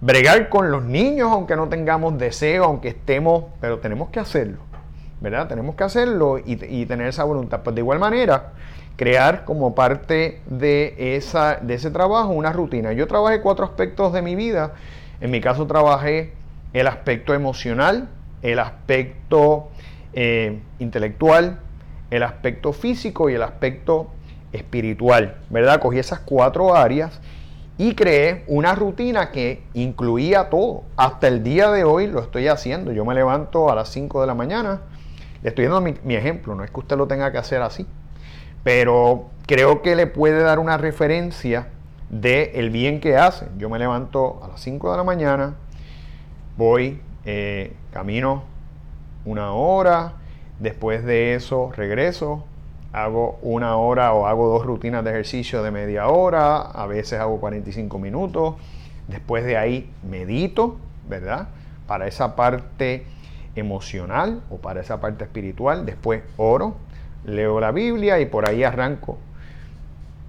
bregar 0.00 0.50
con 0.50 0.70
los 0.70 0.84
niños 0.84 1.32
aunque 1.32 1.56
no 1.56 1.68
tengamos 1.68 2.18
deseo, 2.18 2.64
aunque 2.64 2.88
estemos, 2.88 3.44
pero 3.60 3.78
tenemos 3.78 4.10
que 4.10 4.20
hacerlo, 4.20 4.58
¿verdad? 5.20 5.48
Tenemos 5.48 5.76
que 5.76 5.84
hacerlo 5.84 6.38
y, 6.38 6.84
tener 6.84 7.08
esa 7.08 7.24
voluntad. 7.24 7.62
Pues 7.62 7.74
de 7.74 7.80
igual 7.80 7.98
manera, 7.98 8.52
crear 8.96 9.44
como 9.44 9.74
parte 9.74 10.40
de, 10.46 11.16
esa, 11.16 11.56
de 11.56 11.74
ese 11.74 11.90
trabajo 11.90 12.30
una 12.30 12.52
rutina. 12.52 12.92
Yo 12.92 13.06
trabajé 13.06 13.40
cuatro 13.40 13.64
aspectos 13.64 14.12
de 14.12 14.22
mi 14.22 14.34
vida. 14.34 14.74
En 15.20 15.30
mi 15.30 15.40
caso 15.40 15.66
trabajé 15.66 16.32
el 16.72 16.86
aspecto 16.86 17.34
emocional, 17.34 18.08
el 18.42 18.58
aspecto 18.58 19.68
eh, 20.12 20.60
intelectual, 20.78 21.60
el 22.10 22.22
aspecto 22.22 22.72
físico 22.72 23.28
y 23.30 23.34
el 23.34 23.42
aspecto 23.42 24.08
espiritual, 24.52 25.36
¿verdad? 25.50 25.80
Cogí 25.80 25.98
esas 25.98 26.20
cuatro 26.20 26.74
áreas 26.74 27.20
y 27.78 27.94
creé 27.94 28.44
una 28.46 28.74
rutina 28.74 29.30
que 29.30 29.62
incluía 29.74 30.48
todo. 30.48 30.84
Hasta 30.96 31.28
el 31.28 31.42
día 31.42 31.70
de 31.70 31.84
hoy 31.84 32.06
lo 32.06 32.20
estoy 32.20 32.48
haciendo. 32.48 32.92
Yo 32.92 33.04
me 33.04 33.14
levanto 33.14 33.70
a 33.70 33.74
las 33.74 33.90
5 33.90 34.20
de 34.22 34.26
la 34.26 34.34
mañana. 34.34 34.80
Le 35.42 35.50
estoy 35.50 35.66
dando 35.66 35.82
mi, 35.82 36.14
ejemplo, 36.14 36.54
no 36.54 36.64
es 36.64 36.70
que 36.70 36.80
usted 36.80 36.96
lo 36.96 37.06
tenga 37.06 37.30
que 37.32 37.38
hacer 37.38 37.60
así. 37.60 37.86
Pero 38.66 39.26
creo 39.46 39.80
que 39.80 39.94
le 39.94 40.08
puede 40.08 40.42
dar 40.42 40.58
una 40.58 40.76
referencia 40.76 41.68
de 42.10 42.50
el 42.56 42.70
bien 42.70 42.98
que 42.98 43.16
hace. 43.16 43.46
Yo 43.58 43.70
me 43.70 43.78
levanto 43.78 44.40
a 44.42 44.48
las 44.48 44.60
5 44.60 44.90
de 44.90 44.96
la 44.96 45.04
mañana, 45.04 45.54
voy, 46.56 47.00
eh, 47.24 47.74
camino 47.92 48.42
una 49.24 49.52
hora, 49.52 50.14
después 50.58 51.04
de 51.04 51.36
eso 51.36 51.70
regreso, 51.76 52.44
hago 52.92 53.38
una 53.40 53.76
hora 53.76 54.12
o 54.12 54.26
hago 54.26 54.48
dos 54.48 54.66
rutinas 54.66 55.04
de 55.04 55.10
ejercicio 55.10 55.62
de 55.62 55.70
media 55.70 56.08
hora, 56.08 56.56
a 56.62 56.88
veces 56.88 57.20
hago 57.20 57.38
45 57.38 58.00
minutos, 58.00 58.56
después 59.06 59.44
de 59.44 59.56
ahí 59.56 59.88
medito, 60.02 60.76
¿verdad? 61.08 61.50
Para 61.86 62.08
esa 62.08 62.34
parte 62.34 63.06
emocional 63.54 64.42
o 64.50 64.56
para 64.56 64.80
esa 64.80 65.00
parte 65.00 65.22
espiritual, 65.22 65.86
después 65.86 66.24
oro, 66.36 66.74
leo 67.26 67.60
la 67.60 67.72
Biblia 67.72 68.20
y 68.20 68.26
por 68.26 68.48
ahí 68.48 68.64
arranco 68.64 69.18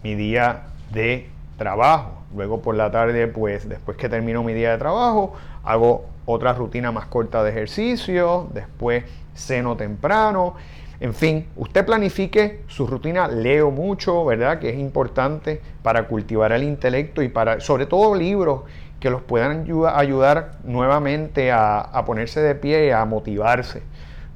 mi 0.04 0.16
día 0.16 0.63
de 0.92 1.30
trabajo. 1.58 2.24
Luego 2.36 2.62
por 2.62 2.75
la 2.75 2.92
tarde, 2.92 3.27
pues 3.27 3.70
después 3.70 3.98
que 3.98 4.10
termino 4.10 4.44
mi 4.44 4.54
día 4.54 4.72
de 4.72 4.77
trabajo, 4.77 5.34
hago 5.63 6.06
otra 6.25 6.54
rutina 6.54 6.92
más 6.92 7.06
corta 7.06 7.44
de 7.44 7.51
ejercicio, 7.51 8.50
después 8.54 9.06
ceno 9.34 9.77
temprano 9.77 10.56
en 11.00 11.13
fin, 11.13 11.46
usted 11.56 11.86
planifique 11.86 12.62
su 12.68 12.88
rutina, 12.88 13.27
leo 13.27 13.70
mucho, 13.70 14.25
¿verdad? 14.25 14.58
Que 14.58 14.70
es 14.70 14.80
importante 14.80 15.62
para 15.84 16.08
cultivar 16.08 16.51
el 16.51 16.63
intelecto 16.63 17.22
y 17.22 17.30
para, 17.30 17.60
sobre 17.60 17.86
todo, 17.86 18.16
libros 18.16 18.62
que 19.00 19.12
los 19.12 19.22
puedan 19.22 19.68
ayudar 19.94 20.54
nuevamente 20.63 21.51
a, 21.51 22.04
ponerse 22.08 22.42
de 22.42 22.56
pie 22.56 22.88
y 22.88 22.89
a 22.89 23.06
motivarse. 23.06 23.84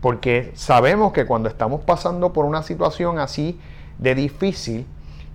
Porque 0.01 0.51
sabemos 0.55 1.13
que 1.13 1.25
cuando 1.25 1.47
estamos 1.47 1.81
pasando 1.81 2.33
por 2.33 2.45
una 2.45 2.63
situación 2.63 3.19
así 3.19 3.59
de 3.99 4.15
difícil, 4.15 4.85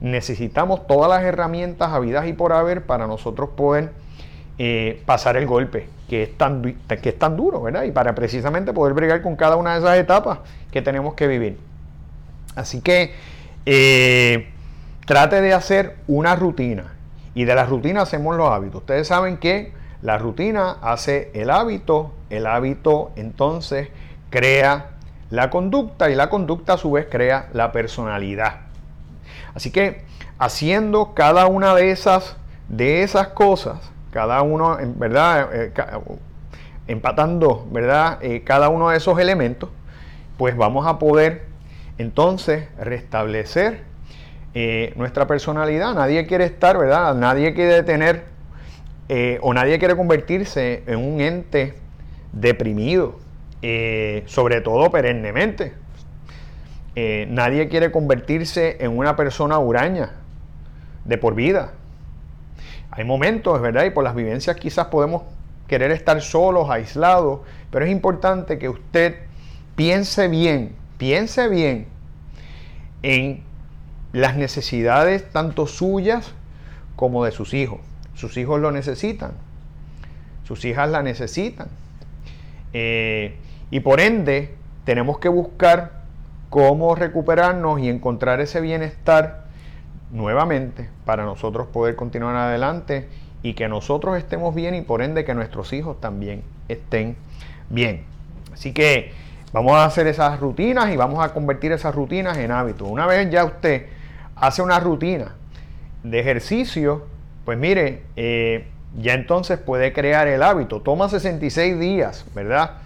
necesitamos 0.00 0.86
todas 0.86 1.08
las 1.08 1.22
herramientas 1.22 1.92
habidas 1.92 2.26
y 2.26 2.32
por 2.32 2.52
haber 2.52 2.84
para 2.84 3.06
nosotros 3.06 3.50
poder 3.56 3.92
eh, 4.58 5.02
pasar 5.06 5.36
el 5.36 5.46
golpe 5.46 5.88
que 6.08 6.22
es, 6.22 6.38
tan, 6.38 6.62
que 6.62 7.08
es 7.08 7.18
tan 7.18 7.36
duro, 7.36 7.62
¿verdad? 7.62 7.82
Y 7.84 7.90
para 7.90 8.14
precisamente 8.14 8.72
poder 8.72 8.94
bregar 8.94 9.22
con 9.22 9.36
cada 9.36 9.56
una 9.56 9.72
de 9.74 9.80
esas 9.80 9.98
etapas 9.98 10.38
que 10.70 10.82
tenemos 10.82 11.14
que 11.14 11.26
vivir. 11.26 11.58
Así 12.54 12.80
que 12.80 13.12
eh, 13.66 14.48
trate 15.04 15.40
de 15.40 15.52
hacer 15.52 15.96
una 16.06 16.36
rutina 16.36 16.94
y 17.34 17.44
de 17.44 17.54
la 17.54 17.66
rutina 17.66 18.02
hacemos 18.02 18.36
los 18.36 18.50
hábitos. 18.50 18.82
Ustedes 18.82 19.08
saben 19.08 19.38
que 19.38 19.72
la 20.00 20.18
rutina 20.18 20.76
hace 20.80 21.30
el 21.34 21.50
hábito, 21.50 22.12
el 22.30 22.46
hábito 22.46 23.10
entonces 23.16 23.88
crea 24.30 24.90
la 25.30 25.50
conducta 25.50 26.10
y 26.10 26.14
la 26.14 26.28
conducta 26.28 26.74
a 26.74 26.78
su 26.78 26.92
vez 26.92 27.06
crea 27.10 27.48
la 27.52 27.72
personalidad. 27.72 28.60
Así 29.54 29.70
que 29.70 30.04
haciendo 30.38 31.14
cada 31.14 31.46
una 31.46 31.74
de 31.74 31.90
esas, 31.90 32.36
de 32.68 33.02
esas 33.02 33.28
cosas, 33.28 33.90
cada 34.10 34.42
uno, 34.42 34.78
¿verdad? 34.96 35.48
Eh, 35.52 35.72
empatando, 36.86 37.66
¿verdad? 37.70 38.18
Eh, 38.22 38.42
cada 38.44 38.68
uno 38.68 38.90
de 38.90 38.96
esos 38.96 39.18
elementos, 39.18 39.70
pues 40.36 40.56
vamos 40.56 40.86
a 40.86 40.98
poder 40.98 41.46
entonces 41.98 42.68
restablecer 42.78 43.82
eh, 44.54 44.92
nuestra 44.96 45.26
personalidad. 45.26 45.94
Nadie 45.94 46.26
quiere 46.26 46.44
estar, 46.44 46.78
¿verdad? 46.78 47.14
Nadie 47.14 47.54
quiere 47.54 47.82
tener 47.82 48.24
eh, 49.08 49.38
o 49.42 49.54
nadie 49.54 49.78
quiere 49.78 49.96
convertirse 49.96 50.82
en 50.86 50.98
un 50.98 51.20
ente 51.20 51.74
deprimido, 52.32 53.18
eh, 53.62 54.22
sobre 54.26 54.60
todo 54.60 54.90
perennemente. 54.90 55.74
Eh, 56.94 57.26
nadie 57.28 57.68
quiere 57.68 57.90
convertirse 57.90 58.78
en 58.80 58.96
una 58.96 59.16
persona 59.16 59.58
huraña 59.58 60.12
de 61.04 61.18
por 61.18 61.34
vida. 61.34 61.72
Hay 62.90 63.04
momentos, 63.04 63.60
¿verdad? 63.60 63.84
Y 63.84 63.90
por 63.90 64.04
las 64.04 64.14
vivencias 64.14 64.56
quizás 64.56 64.86
podemos 64.86 65.22
querer 65.68 65.90
estar 65.90 66.20
solos, 66.22 66.70
aislados, 66.70 67.40
pero 67.70 67.84
es 67.84 67.90
importante 67.90 68.58
que 68.58 68.68
usted 68.68 69.16
piense 69.74 70.28
bien, 70.28 70.74
piense 70.96 71.48
bien 71.48 71.86
en 73.02 73.42
las 74.12 74.36
necesidades 74.36 75.28
tanto 75.30 75.66
suyas 75.66 76.32
como 76.96 77.24
de 77.24 77.32
sus 77.32 77.52
hijos. 77.52 77.80
Sus 78.14 78.36
hijos 78.38 78.60
lo 78.60 78.70
necesitan, 78.70 79.32
sus 80.44 80.64
hijas 80.64 80.88
la 80.88 81.02
necesitan. 81.02 81.68
Eh, 82.72 83.36
y 83.70 83.80
por 83.80 84.00
ende, 84.00 84.54
tenemos 84.84 85.18
que 85.18 85.28
buscar 85.28 86.02
cómo 86.50 86.94
recuperarnos 86.94 87.80
y 87.80 87.88
encontrar 87.88 88.40
ese 88.40 88.60
bienestar 88.60 89.46
nuevamente 90.12 90.88
para 91.04 91.24
nosotros 91.24 91.66
poder 91.66 91.96
continuar 91.96 92.36
adelante 92.36 93.08
y 93.42 93.54
que 93.54 93.68
nosotros 93.68 94.16
estemos 94.16 94.54
bien 94.54 94.74
y 94.74 94.82
por 94.82 95.02
ende 95.02 95.24
que 95.24 95.34
nuestros 95.34 95.72
hijos 95.72 96.00
también 96.00 96.42
estén 96.68 97.16
bien. 97.68 98.04
Así 98.52 98.72
que 98.72 99.12
vamos 99.52 99.74
a 99.74 99.84
hacer 99.84 100.06
esas 100.06 100.38
rutinas 100.40 100.92
y 100.92 100.96
vamos 100.96 101.24
a 101.24 101.32
convertir 101.32 101.72
esas 101.72 101.94
rutinas 101.94 102.38
en 102.38 102.52
hábitos. 102.52 102.88
Una 102.88 103.06
vez 103.06 103.28
ya 103.30 103.44
usted 103.44 103.86
hace 104.36 104.62
una 104.62 104.80
rutina 104.80 105.34
de 106.02 106.20
ejercicio, 106.20 107.06
pues 107.44 107.58
mire, 107.58 108.02
eh, 108.16 108.68
ya 108.98 109.14
entonces 109.14 109.58
puede 109.58 109.92
crear 109.92 110.28
el 110.28 110.42
hábito. 110.42 110.80
Toma 110.80 111.08
66 111.08 111.78
días, 111.78 112.24
¿verdad? 112.34 112.78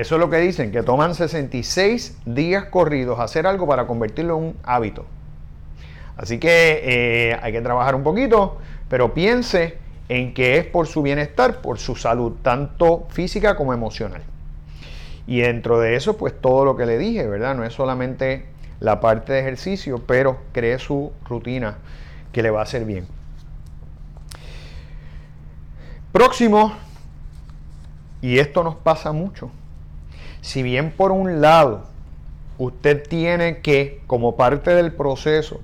Eso 0.00 0.14
es 0.14 0.20
lo 0.22 0.30
que 0.30 0.38
dicen, 0.38 0.72
que 0.72 0.82
toman 0.82 1.14
66 1.14 2.16
días 2.24 2.64
corridos 2.64 3.20
hacer 3.20 3.46
algo 3.46 3.66
para 3.66 3.86
convertirlo 3.86 4.38
en 4.38 4.44
un 4.44 4.56
hábito. 4.62 5.04
Así 6.16 6.38
que 6.38 6.80
eh, 6.82 7.38
hay 7.42 7.52
que 7.52 7.60
trabajar 7.60 7.94
un 7.94 8.02
poquito, 8.02 8.56
pero 8.88 9.12
piense 9.12 9.76
en 10.08 10.32
que 10.32 10.56
es 10.56 10.64
por 10.64 10.86
su 10.86 11.02
bienestar, 11.02 11.60
por 11.60 11.78
su 11.78 11.96
salud, 11.96 12.32
tanto 12.40 13.08
física 13.10 13.56
como 13.56 13.74
emocional. 13.74 14.22
Y 15.26 15.40
dentro 15.40 15.78
de 15.78 15.96
eso, 15.96 16.16
pues 16.16 16.32
todo 16.40 16.64
lo 16.64 16.78
que 16.78 16.86
le 16.86 16.96
dije, 16.96 17.26
¿verdad? 17.26 17.54
No 17.54 17.64
es 17.64 17.74
solamente 17.74 18.46
la 18.80 19.00
parte 19.00 19.34
de 19.34 19.40
ejercicio, 19.40 20.02
pero 20.06 20.38
cree 20.52 20.78
su 20.78 21.12
rutina 21.28 21.76
que 22.32 22.42
le 22.42 22.48
va 22.48 22.60
a 22.60 22.62
hacer 22.62 22.86
bien. 22.86 23.06
Próximo, 26.10 26.72
y 28.22 28.38
esto 28.38 28.64
nos 28.64 28.76
pasa 28.76 29.12
mucho, 29.12 29.50
si 30.40 30.62
bien 30.62 30.90
por 30.90 31.12
un 31.12 31.40
lado 31.40 31.84
usted 32.58 33.06
tiene 33.08 33.60
que, 33.60 34.02
como 34.06 34.36
parte 34.36 34.74
del 34.74 34.92
proceso, 34.92 35.60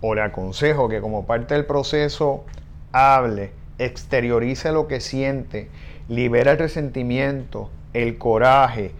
o 0.00 0.14
le 0.14 0.22
aconsejo 0.22 0.88
que 0.88 1.00
como 1.00 1.26
parte 1.26 1.54
del 1.54 1.66
proceso 1.66 2.44
hable, 2.92 3.52
exteriorice 3.78 4.72
lo 4.72 4.88
que 4.88 5.00
siente, 5.00 5.70
libera 6.08 6.52
el 6.52 6.58
resentimiento, 6.58 7.70
el 7.92 8.18
coraje, 8.18 8.92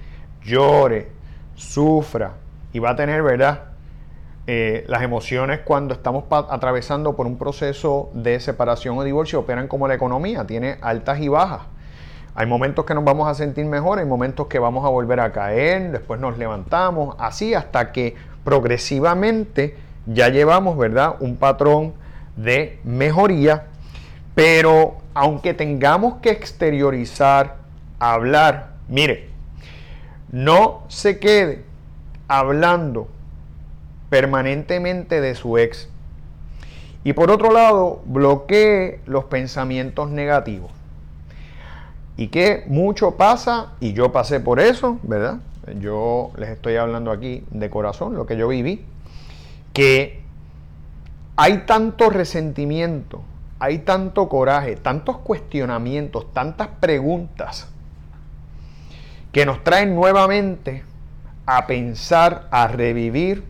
llore, 0.42 1.08
sufra 1.54 2.34
y 2.72 2.78
va 2.78 2.90
a 2.90 2.96
tener, 2.96 3.22
¿verdad? 3.22 3.64
Eh, 4.46 4.84
las 4.88 5.02
emociones 5.02 5.60
cuando 5.60 5.94
estamos 5.94 6.24
atravesando 6.30 7.14
por 7.14 7.26
un 7.26 7.36
proceso 7.36 8.10
de 8.14 8.40
separación 8.40 8.96
o 8.98 9.04
divorcio 9.04 9.40
operan 9.40 9.68
como 9.68 9.86
la 9.86 9.94
economía, 9.94 10.46
tiene 10.46 10.78
altas 10.80 11.20
y 11.20 11.28
bajas. 11.28 11.62
Hay 12.34 12.46
momentos 12.46 12.84
que 12.84 12.94
nos 12.94 13.04
vamos 13.04 13.28
a 13.28 13.34
sentir 13.34 13.66
mejor, 13.66 13.98
hay 13.98 14.06
momentos 14.06 14.46
que 14.46 14.58
vamos 14.58 14.84
a 14.84 14.88
volver 14.88 15.20
a 15.20 15.32
caer, 15.32 15.90
después 15.90 16.20
nos 16.20 16.38
levantamos, 16.38 17.16
así 17.18 17.54
hasta 17.54 17.92
que 17.92 18.14
progresivamente 18.44 19.76
ya 20.06 20.28
llevamos, 20.28 20.78
¿verdad? 20.78 21.16
Un 21.20 21.36
patrón 21.36 21.92
de 22.36 22.78
mejoría, 22.84 23.66
pero 24.34 24.98
aunque 25.12 25.54
tengamos 25.54 26.14
que 26.22 26.30
exteriorizar, 26.30 27.56
hablar, 27.98 28.70
mire, 28.88 29.28
no 30.30 30.84
se 30.88 31.18
quede 31.18 31.64
hablando 32.28 33.08
permanentemente 34.08 35.20
de 35.20 35.34
su 35.34 35.58
ex. 35.58 35.88
Y 37.02 37.12
por 37.14 37.30
otro 37.30 37.50
lado, 37.52 38.02
bloquee 38.04 39.00
los 39.06 39.24
pensamientos 39.24 40.10
negativos. 40.10 40.70
Y 42.20 42.28
que 42.28 42.64
mucho 42.66 43.12
pasa, 43.12 43.68
y 43.80 43.94
yo 43.94 44.12
pasé 44.12 44.40
por 44.40 44.60
eso, 44.60 44.98
¿verdad? 45.04 45.38
Yo 45.78 46.32
les 46.36 46.50
estoy 46.50 46.76
hablando 46.76 47.12
aquí 47.12 47.44
de 47.50 47.70
corazón, 47.70 48.14
lo 48.14 48.26
que 48.26 48.36
yo 48.36 48.46
viví, 48.46 48.84
que 49.72 50.20
hay 51.36 51.64
tanto 51.64 52.10
resentimiento, 52.10 53.22
hay 53.58 53.78
tanto 53.78 54.28
coraje, 54.28 54.76
tantos 54.76 55.16
cuestionamientos, 55.16 56.30
tantas 56.34 56.68
preguntas 56.78 57.68
que 59.32 59.46
nos 59.46 59.64
traen 59.64 59.94
nuevamente 59.94 60.84
a 61.46 61.66
pensar, 61.66 62.48
a 62.50 62.68
revivir 62.68 63.44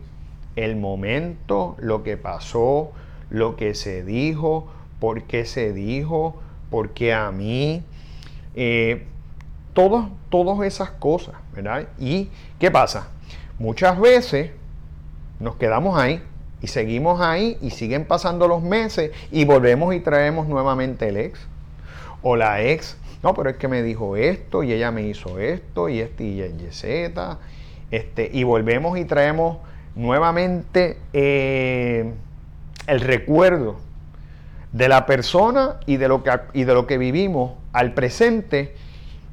el 0.55 0.77
momento, 0.77 1.75
lo 1.77 2.03
que 2.03 2.15
pasó, 2.15 2.93
lo 3.29 3.57
que 3.57 3.75
se 3.75 4.05
dijo, 4.05 4.69
por 5.01 5.23
qué 5.23 5.43
se 5.43 5.73
dijo, 5.73 6.37
por 6.69 6.91
qué 6.91 7.13
a 7.13 7.31
mí, 7.31 7.83
eh, 8.55 9.05
todas 9.73 10.61
esas 10.63 10.91
cosas, 10.91 11.35
¿verdad? 11.53 11.87
¿Y 11.97 12.29
qué 12.59 12.71
pasa? 12.71 13.07
Muchas 13.59 13.99
veces 13.99 14.51
nos 15.39 15.55
quedamos 15.55 15.97
ahí 15.99 16.21
y 16.61 16.67
seguimos 16.67 17.21
ahí 17.21 17.57
y 17.61 17.71
siguen 17.71 18.05
pasando 18.05 18.47
los 18.47 18.61
meses 18.61 19.11
y 19.31 19.45
volvemos 19.45 19.93
y 19.95 19.99
traemos 19.99 20.47
nuevamente 20.47 21.09
el 21.09 21.17
ex 21.17 21.39
o 22.21 22.35
la 22.35 22.61
ex. 22.61 22.97
No, 23.23 23.33
pero 23.33 23.49
es 23.49 23.57
que 23.57 23.67
me 23.67 23.83
dijo 23.83 24.15
esto 24.15 24.63
y 24.63 24.73
ella 24.73 24.91
me 24.91 25.03
hizo 25.03 25.39
esto 25.39 25.89
y 25.89 25.99
este 25.99 26.23
y 26.23 26.41
y 26.41 26.71
z. 26.71 27.37
Este, 27.91 28.29
y 28.31 28.43
volvemos 28.43 28.97
y 28.97 29.05
traemos 29.05 29.57
nuevamente 29.95 30.97
eh, 31.13 32.13
el 32.87 32.99
recuerdo 33.01 33.77
de 34.71 34.87
la 34.87 35.05
persona 35.05 35.79
y 35.85 35.97
de, 35.97 36.07
lo 36.07 36.23
que, 36.23 36.31
y 36.53 36.63
de 36.63 36.73
lo 36.73 36.87
que 36.87 36.97
vivimos 36.97 37.53
al 37.73 37.93
presente. 37.93 38.75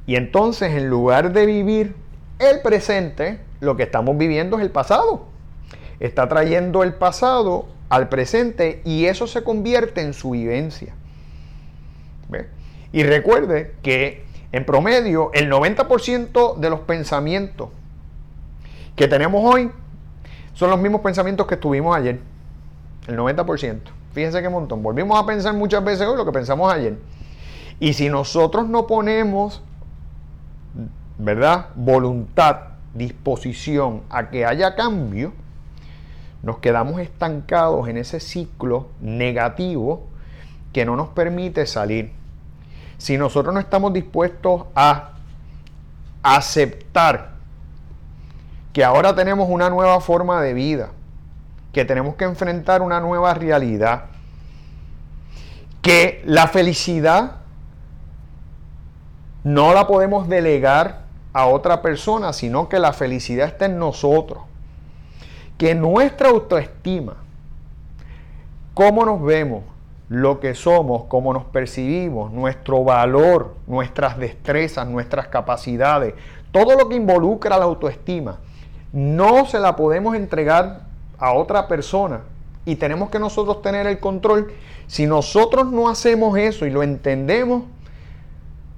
Y 0.05 0.15
entonces 0.15 0.73
en 0.73 0.89
lugar 0.89 1.33
de 1.33 1.45
vivir 1.45 1.95
el 2.39 2.61
presente, 2.61 3.39
lo 3.59 3.75
que 3.75 3.83
estamos 3.83 4.17
viviendo 4.17 4.57
es 4.57 4.63
el 4.63 4.71
pasado. 4.71 5.25
Está 5.99 6.27
trayendo 6.27 6.83
el 6.83 6.93
pasado 6.93 7.67
al 7.89 8.09
presente 8.09 8.81
y 8.85 9.05
eso 9.05 9.27
se 9.27 9.43
convierte 9.43 10.01
en 10.01 10.13
su 10.13 10.31
vivencia. 10.31 10.93
Y 12.91 13.03
recuerde 13.03 13.75
que 13.83 14.25
en 14.51 14.65
promedio 14.65 15.31
el 15.33 15.51
90% 15.51 16.57
de 16.57 16.69
los 16.69 16.79
pensamientos 16.81 17.69
que 18.95 19.07
tenemos 19.07 19.43
hoy 19.43 19.71
son 20.53 20.71
los 20.71 20.79
mismos 20.79 21.01
pensamientos 21.01 21.45
que 21.45 21.55
tuvimos 21.55 21.95
ayer. 21.95 22.19
El 23.07 23.17
90%. 23.17 23.98
Fíjense 24.13 24.41
qué 24.41 24.49
montón. 24.49 24.81
Volvimos 24.81 25.19
a 25.19 25.25
pensar 25.25 25.53
muchas 25.53 25.83
veces 25.83 26.07
hoy 26.07 26.17
lo 26.17 26.25
que 26.25 26.31
pensamos 26.31 26.71
ayer. 26.73 26.97
Y 27.79 27.93
si 27.93 28.09
nosotros 28.09 28.67
no 28.67 28.87
ponemos, 28.87 29.61
¿verdad? 31.17 31.67
Voluntad, 31.75 32.57
disposición 32.93 34.01
a 34.09 34.29
que 34.29 34.45
haya 34.45 34.75
cambio, 34.75 35.33
nos 36.41 36.59
quedamos 36.59 36.99
estancados 36.99 37.87
en 37.87 37.97
ese 37.97 38.19
ciclo 38.19 38.87
negativo 39.01 40.07
que 40.73 40.85
no 40.85 40.95
nos 40.95 41.09
permite 41.09 41.65
salir. 41.65 42.11
Si 42.97 43.17
nosotros 43.17 43.53
no 43.53 43.59
estamos 43.59 43.93
dispuestos 43.93 44.63
a 44.75 45.11
aceptar 46.23 47.31
que 48.73 48.83
ahora 48.83 49.15
tenemos 49.15 49.49
una 49.49 49.69
nueva 49.69 49.99
forma 50.01 50.41
de 50.41 50.53
vida, 50.53 50.89
que 51.73 51.85
tenemos 51.85 52.15
que 52.15 52.25
enfrentar 52.25 52.81
una 52.81 52.99
nueva 52.99 53.33
realidad, 53.33 54.05
que 55.81 56.21
la 56.25 56.47
felicidad 56.47 57.37
no 59.43 59.73
la 59.73 59.87
podemos 59.87 60.27
delegar 60.27 61.03
a 61.33 61.45
otra 61.45 61.81
persona, 61.81 62.33
sino 62.33 62.69
que 62.69 62.79
la 62.79 62.93
felicidad 62.93 63.47
está 63.47 63.65
en 63.65 63.79
nosotros. 63.79 64.43
Que 65.57 65.75
nuestra 65.75 66.29
autoestima, 66.29 67.17
cómo 68.73 69.05
nos 69.05 69.21
vemos, 69.21 69.63
lo 70.07 70.39
que 70.39 70.55
somos, 70.55 71.03
cómo 71.05 71.33
nos 71.33 71.45
percibimos, 71.45 72.31
nuestro 72.31 72.83
valor, 72.83 73.55
nuestras 73.67 74.17
destrezas, 74.17 74.87
nuestras 74.87 75.27
capacidades, 75.27 76.15
todo 76.51 76.75
lo 76.75 76.89
que 76.89 76.95
involucra 76.95 77.57
la 77.57 77.65
autoestima, 77.65 78.39
no 78.91 79.45
se 79.45 79.59
la 79.59 79.75
podemos 79.75 80.15
entregar 80.15 80.88
a 81.19 81.33
otra 81.33 81.67
persona 81.67 82.21
y 82.65 82.75
tenemos 82.75 83.09
que 83.09 83.19
nosotros 83.19 83.61
tener 83.61 83.87
el 83.87 83.99
control. 83.99 84.53
Si 84.87 85.05
nosotros 85.05 85.71
no 85.71 85.89
hacemos 85.89 86.37
eso 86.37 86.65
y 86.65 86.71
lo 86.71 86.83
entendemos, 86.83 87.63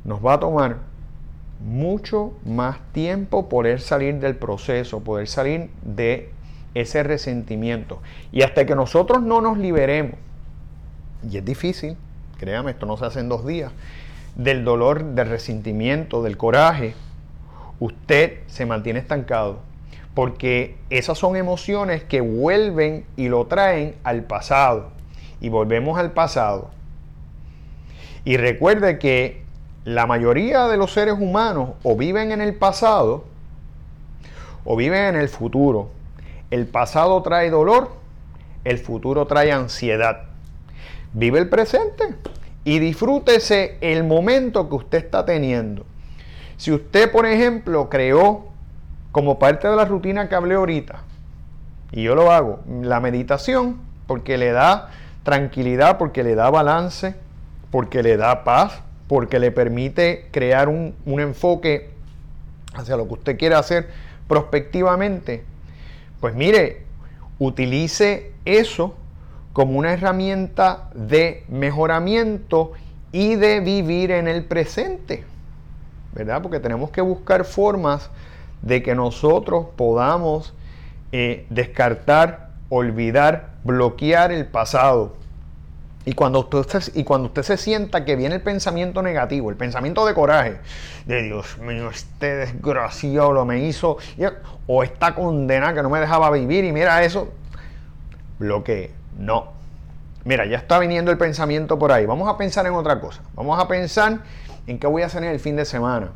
nos 0.04 0.26
va 0.26 0.34
a 0.34 0.40
tomar 0.40 0.78
mucho 1.60 2.34
más 2.46 2.80
tiempo 2.92 3.50
poder 3.50 3.82
salir 3.82 4.20
del 4.20 4.36
proceso, 4.36 5.02
poder 5.02 5.28
salir 5.28 5.70
de 5.84 6.32
ese 6.74 7.04
resentimiento. 7.04 8.02
Y 8.32 8.42
hasta 8.42 8.66
que 8.66 8.76
nosotros 8.76 9.22
no 9.22 9.42
nos 9.42 9.58
liberemos, 9.58 10.16
y 11.30 11.38
es 11.38 11.46
difícil, 11.46 11.98
créame, 12.40 12.72
esto 12.72 12.86
no 12.86 12.98
se 12.98 13.06
hace 13.06 13.20
en 13.20 13.30
dos 13.30 13.46
días, 13.46 13.72
del 14.36 14.64
dolor, 14.64 15.04
del 15.04 15.30
resentimiento, 15.30 16.24
del 16.24 16.38
coraje, 16.38 16.96
usted 17.80 18.40
se 18.48 18.66
mantiene 18.66 19.00
estancado. 19.00 19.60
Porque 20.14 20.78
esas 20.90 21.18
son 21.18 21.36
emociones 21.36 22.04
que 22.04 22.22
vuelven 22.22 23.06
y 23.16 23.30
lo 23.30 23.46
traen 23.48 23.96
al 24.04 24.24
pasado. 24.24 24.90
Y 25.40 25.50
volvemos 25.50 25.98
al 25.98 26.12
pasado. 26.12 26.70
Y 28.26 28.38
recuerde 28.38 29.00
que 29.00 29.42
la 29.84 30.06
mayoría 30.06 30.68
de 30.68 30.78
los 30.78 30.94
seres 30.94 31.16
humanos 31.20 31.72
o 31.84 31.96
viven 31.96 32.32
en 32.32 32.42
el 32.42 32.54
pasado 32.54 33.26
o 34.64 34.76
viven 34.76 35.06
en 35.06 35.16
el 35.16 35.30
futuro. 35.30 35.90
El 36.52 36.68
pasado 36.68 37.22
trae 37.24 37.50
dolor, 37.50 37.92
el 38.64 38.78
futuro 38.78 39.26
trae 39.26 39.52
ansiedad. 39.52 40.24
Vive 41.14 41.40
el 41.40 41.50
presente 41.50 42.16
y 42.64 42.80
disfrútese 42.80 43.78
el 43.82 44.04
momento 44.04 44.70
que 44.70 44.76
usted 44.76 44.98
está 45.00 45.26
teniendo. 45.26 45.86
Si 46.58 46.72
usted, 46.72 47.12
por 47.12 47.26
ejemplo, 47.26 47.90
creó 47.90 48.51
como 49.12 49.40
parte 49.40 49.68
de 49.68 49.76
la 49.76 49.86
rutina 49.86 50.30
que 50.30 50.36
hablé 50.36 50.56
ahorita, 50.56 51.02
y 51.92 52.04
yo 52.04 52.16
lo 52.16 52.32
hago, 52.32 52.60
la 52.82 53.00
meditación, 53.00 53.80
porque 54.08 54.38
le 54.38 54.52
da 54.52 54.90
tranquilidad, 55.24 55.98
porque 55.98 56.24
le 56.24 56.36
da 56.36 56.50
balance, 56.50 57.16
porque 57.70 58.04
le 58.04 58.18
da 58.18 58.44
paz, 58.44 58.82
porque 59.08 59.40
le 59.40 59.52
permite 59.52 60.30
crear 60.32 60.70
un, 60.70 60.96
un 61.06 61.20
enfoque 61.20 61.92
hacia 62.74 62.96
lo 62.96 63.08
que 63.08 63.14
usted 63.14 63.38
quiere 63.38 63.56
hacer 63.56 63.90
prospectivamente, 64.28 65.44
pues 66.22 66.36
mire, 66.36 66.84
utilice 67.40 68.32
eso 68.46 68.96
como 69.52 69.78
una 69.78 69.92
herramienta 69.92 70.90
de 70.94 71.44
mejoramiento 71.50 72.72
y 73.12 73.36
de 73.36 73.60
vivir 73.60 74.12
en 74.12 74.28
el 74.28 74.46
presente, 74.46 75.26
¿verdad? 76.14 76.42
Porque 76.42 76.60
tenemos 76.60 76.92
que 76.92 77.02
buscar 77.02 77.44
formas 77.44 78.10
de 78.62 78.84
que 78.84 78.96
nosotros 78.96 79.68
podamos 79.76 80.54
eh, 81.12 81.46
descartar, 81.50 82.50
olvidar, 82.70 83.50
bloquear 83.64 84.32
el 84.32 84.46
pasado. 84.46 85.16
Y 86.04 86.14
cuando, 86.14 86.40
usted, 86.40 86.82
y 86.96 87.04
cuando 87.04 87.28
usted 87.28 87.44
se 87.44 87.58
sienta 87.58 88.06
que 88.06 88.16
viene 88.16 88.36
el 88.36 88.42
pensamiento 88.42 89.04
negativo, 89.04 89.52
el 89.52 89.56
pensamiento 89.56 90.06
de 90.06 90.16
coraje, 90.16 90.60
de 91.06 91.22
Dios 91.24 91.60
mío, 91.60 91.90
este 91.92 92.36
desgraciado 92.38 93.32
lo 93.34 93.46
me 93.46 93.60
hizo, 93.60 93.98
o 94.66 94.84
esta 94.84 95.14
condena 95.14 95.76
que 95.76 95.84
no 95.84 95.90
me 95.92 96.00
dejaba 96.00 96.32
vivir, 96.32 96.66
y 96.66 96.72
mira 96.72 97.04
eso, 97.04 97.32
bloquee 98.40 98.92
no. 99.18 99.52
Mira, 100.24 100.46
ya 100.46 100.58
está 100.58 100.80
viniendo 100.80 101.12
el 101.12 101.18
pensamiento 101.18 101.80
por 101.80 101.92
ahí. 101.92 102.06
Vamos 102.06 102.30
a 102.30 102.38
pensar 102.38 102.66
en 102.66 102.74
otra 102.74 103.00
cosa. 103.00 103.22
Vamos 103.34 103.60
a 103.60 103.68
pensar 103.68 104.20
en 104.68 104.78
qué 104.78 104.88
voy 104.88 105.02
a 105.02 105.08
hacer 105.08 105.24
en 105.24 105.32
el 105.32 105.40
fin 105.40 105.56
de 105.56 105.66
semana. 105.66 106.10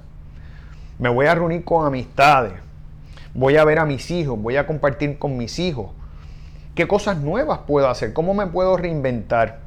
Me 0.98 1.10
voy 1.10 1.26
a 1.26 1.36
reunir 1.36 1.64
con 1.64 1.86
amistades. 1.86 2.54
Voy 3.34 3.58
a 3.58 3.66
ver 3.66 3.80
a 3.80 3.86
mis 3.86 4.10
hijos. 4.12 4.40
Voy 4.40 4.56
a 4.56 4.66
compartir 4.66 5.18
con 5.18 5.38
mis 5.38 5.60
hijos. 5.60 5.92
¿Qué 6.74 6.88
cosas 6.88 7.18
nuevas 7.18 7.60
puedo 7.68 7.90
hacer? 7.90 8.14
¿Cómo 8.14 8.34
me 8.34 8.48
puedo 8.48 8.78
reinventar? 8.78 9.60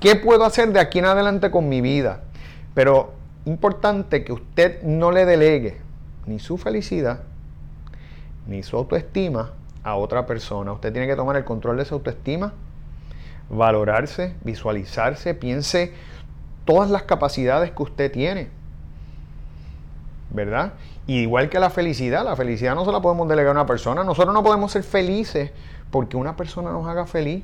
¿Qué 0.00 0.16
puedo 0.16 0.44
hacer 0.44 0.72
de 0.72 0.80
aquí 0.80 0.98
en 0.98 1.06
adelante 1.06 1.50
con 1.50 1.68
mi 1.68 1.80
vida? 1.80 2.20
Pero 2.74 3.12
importante 3.44 4.24
que 4.24 4.32
usted 4.32 4.82
no 4.82 5.10
le 5.10 5.24
delegue 5.24 5.78
ni 6.26 6.38
su 6.38 6.58
felicidad, 6.58 7.20
ni 8.46 8.62
su 8.62 8.76
autoestima 8.76 9.52
a 9.82 9.96
otra 9.96 10.26
persona. 10.26 10.72
Usted 10.72 10.92
tiene 10.92 11.08
que 11.08 11.16
tomar 11.16 11.36
el 11.36 11.44
control 11.44 11.78
de 11.78 11.84
su 11.84 11.94
autoestima, 11.94 12.52
valorarse, 13.50 14.34
visualizarse, 14.44 15.34
piense 15.34 15.92
todas 16.64 16.90
las 16.90 17.02
capacidades 17.04 17.70
que 17.70 17.82
usted 17.82 18.12
tiene. 18.12 18.57
¿Verdad? 20.30 20.74
igual 21.06 21.48
que 21.48 21.58
la 21.58 21.70
felicidad, 21.70 22.22
la 22.22 22.36
felicidad 22.36 22.74
no 22.74 22.84
se 22.84 22.92
la 22.92 23.00
podemos 23.00 23.26
delegar 23.28 23.48
a 23.48 23.60
una 23.60 23.66
persona. 23.66 24.04
Nosotros 24.04 24.34
no 24.34 24.42
podemos 24.42 24.72
ser 24.72 24.82
felices 24.82 25.52
porque 25.90 26.16
una 26.16 26.36
persona 26.36 26.70
nos 26.70 26.86
haga 26.86 27.06
feliz. 27.06 27.42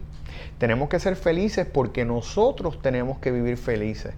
Tenemos 0.59 0.89
que 0.89 1.01
ser 1.01 1.17
felices 1.17 1.67
porque 1.67 2.05
nosotros 2.05 2.81
tenemos 2.83 3.19
que 3.19 3.31
vivir 3.31 3.57
felices. 3.57 4.15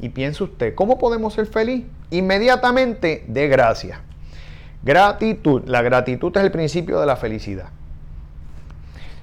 Y 0.00 0.10
piense 0.10 0.44
usted, 0.44 0.74
¿cómo 0.74 0.98
podemos 0.98 1.34
ser 1.34 1.46
feliz? 1.46 1.84
Inmediatamente 2.10 3.24
de 3.26 3.48
gracia. 3.48 4.00
Gratitud. 4.82 5.62
La 5.66 5.82
gratitud 5.82 6.34
es 6.36 6.42
el 6.42 6.50
principio 6.50 7.00
de 7.00 7.06
la 7.06 7.16
felicidad. 7.16 7.68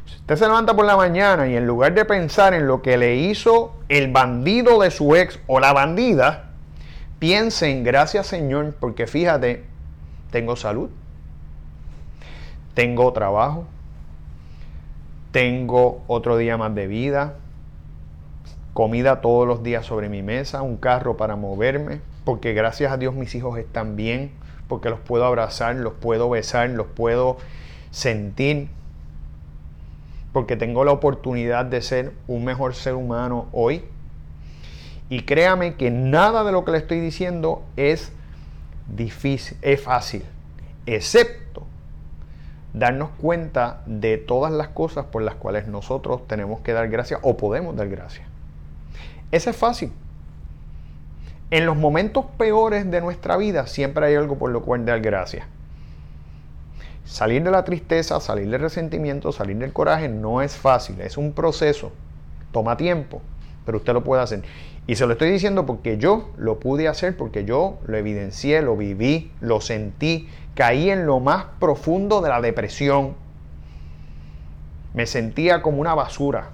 Si 0.06 0.16
usted 0.18 0.36
se 0.36 0.46
levanta 0.46 0.76
por 0.76 0.86
la 0.86 0.98
mañana 0.98 1.48
y 1.48 1.56
en 1.56 1.66
lugar 1.66 1.94
de 1.94 2.06
pensar 2.06 2.54
en 2.54 2.68
lo 2.68 2.82
que 2.82 2.98
le 2.98 3.16
hizo 3.16 3.76
el 3.90 4.12
bandido 4.12 4.80
de 4.82 4.92
su 4.92 5.16
ex 5.16 5.40
o 5.48 5.60
la 5.60 5.74
bandida, 5.74 6.45
piense 7.20 7.70
en 7.70 7.84
gracias 7.84 8.28
Señor, 8.28 8.76
porque 8.80 9.08
fíjate, 9.08 9.64
tengo 10.32 10.56
salud, 10.56 10.90
tengo 12.74 13.12
trabajo, 13.14 13.66
tengo 15.32 16.04
otro 16.08 16.38
día 16.38 16.58
más 16.58 16.74
de 16.76 16.88
vida, 16.88 17.36
comida 18.74 19.22
todos 19.22 19.48
los 19.48 19.64
días 19.64 19.86
sobre 19.86 20.10
mi 20.10 20.22
mesa, 20.22 20.62
un 20.62 20.78
carro 20.78 21.18
para 21.18 21.36
moverme, 21.36 22.02
porque 22.24 22.54
gracias 22.54 22.92
a 22.92 22.98
Dios 22.98 23.14
mis 23.16 23.34
hijos 23.36 23.58
están 23.58 23.96
bien 23.96 24.32
porque 24.68 24.90
los 24.90 25.00
puedo 25.00 25.26
abrazar, 25.26 25.76
los 25.76 25.94
puedo 25.94 26.30
besar, 26.30 26.70
los 26.70 26.88
puedo 26.88 27.38
sentir, 27.92 28.70
porque 30.34 30.58
tengo 30.58 30.84
la 30.84 30.92
oportunidad 30.92 31.66
de 31.66 31.82
ser 31.82 32.14
un 32.28 32.46
mejor 32.46 32.74
ser 32.76 32.96
humano 32.96 33.48
hoy. 33.52 33.86
Y 35.10 35.22
créame 35.22 35.76
que 35.76 35.92
nada 35.92 36.44
de 36.44 36.52
lo 36.52 36.66
que 36.66 36.72
le 36.72 36.78
estoy 36.80 37.00
diciendo 37.00 37.64
es 37.76 38.12
difícil, 38.88 39.58
es 39.62 39.82
fácil, 39.82 40.24
excepto 40.86 41.46
darnos 42.74 43.10
cuenta 43.22 43.82
de 43.86 44.18
todas 44.18 44.52
las 44.52 44.68
cosas 44.70 45.06
por 45.06 45.22
las 45.22 45.36
cuales 45.36 45.68
nosotros 45.68 46.28
tenemos 46.28 46.60
que 46.60 46.74
dar 46.74 46.90
gracias 46.90 47.20
o 47.24 47.38
podemos 47.38 47.76
dar 47.76 47.88
gracias. 47.88 48.28
Ese 49.32 49.52
es 49.52 49.56
fácil. 49.56 49.92
En 51.52 51.66
los 51.66 51.78
momentos 51.78 52.26
peores 52.38 52.90
de 52.90 53.02
nuestra 53.02 53.38
vida 53.38 53.68
siempre 53.68 54.08
hay 54.08 54.16
algo 54.16 54.38
por 54.38 54.52
lo 54.52 54.64
cual 54.64 54.86
dar 54.86 55.00
gracias. 55.00 55.48
Salir 57.06 57.44
de 57.44 57.52
la 57.52 57.64
tristeza, 57.64 58.20
salir 58.20 58.50
del 58.50 58.62
resentimiento, 58.62 59.32
salir 59.32 59.58
del 59.58 59.72
coraje 59.72 60.10
no 60.10 60.42
es 60.42 60.56
fácil, 60.56 61.00
es 61.02 61.18
un 61.18 61.34
proceso, 61.34 61.92
toma 62.52 62.76
tiempo, 62.78 63.22
pero 63.64 63.78
usted 63.78 63.94
lo 63.94 64.04
puede 64.04 64.24
hacer. 64.24 64.44
Y 64.88 64.96
se 64.96 65.08
lo 65.08 65.14
estoy 65.14 65.32
diciendo 65.32 65.66
porque 65.66 65.98
yo 65.98 66.30
lo 66.38 66.60
pude 66.60 66.88
hacer, 66.88 67.18
porque 67.18 67.44
yo 67.44 67.80
lo 67.88 67.98
evidencié, 67.98 68.62
lo 68.62 68.78
viví, 68.78 69.32
lo 69.42 69.60
sentí, 69.60 70.30
caí 70.54 70.92
en 70.92 71.08
lo 71.08 71.20
más 71.20 71.46
profundo 71.60 72.22
de 72.22 72.30
la 72.30 72.40
depresión. 72.40 73.16
Me 74.94 75.08
sentía 75.08 75.64
como 75.64 75.82
una 75.82 75.96
basura. 75.96 76.50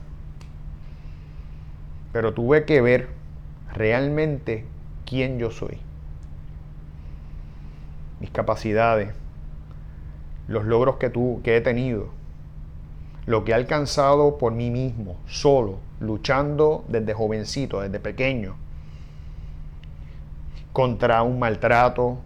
Pero 2.13 2.33
tuve 2.33 2.65
que 2.65 2.81
ver 2.81 3.09
realmente 3.73 4.65
quién 5.05 5.37
yo 5.37 5.51
soy, 5.51 5.77
mis 8.19 8.29
capacidades, 8.31 9.13
los 10.47 10.65
logros 10.65 10.97
que, 10.97 11.09
tú, 11.09 11.41
que 11.43 11.57
he 11.57 11.61
tenido, 11.61 12.09
lo 13.25 13.43
que 13.43 13.51
he 13.51 13.55
alcanzado 13.55 14.37
por 14.37 14.53
mí 14.53 14.69
mismo, 14.69 15.17
solo, 15.27 15.77
luchando 15.99 16.83
desde 16.87 17.13
jovencito, 17.13 17.81
desde 17.81 17.99
pequeño, 17.99 18.55
contra 20.73 21.21
un 21.23 21.39
maltrato, 21.39 22.17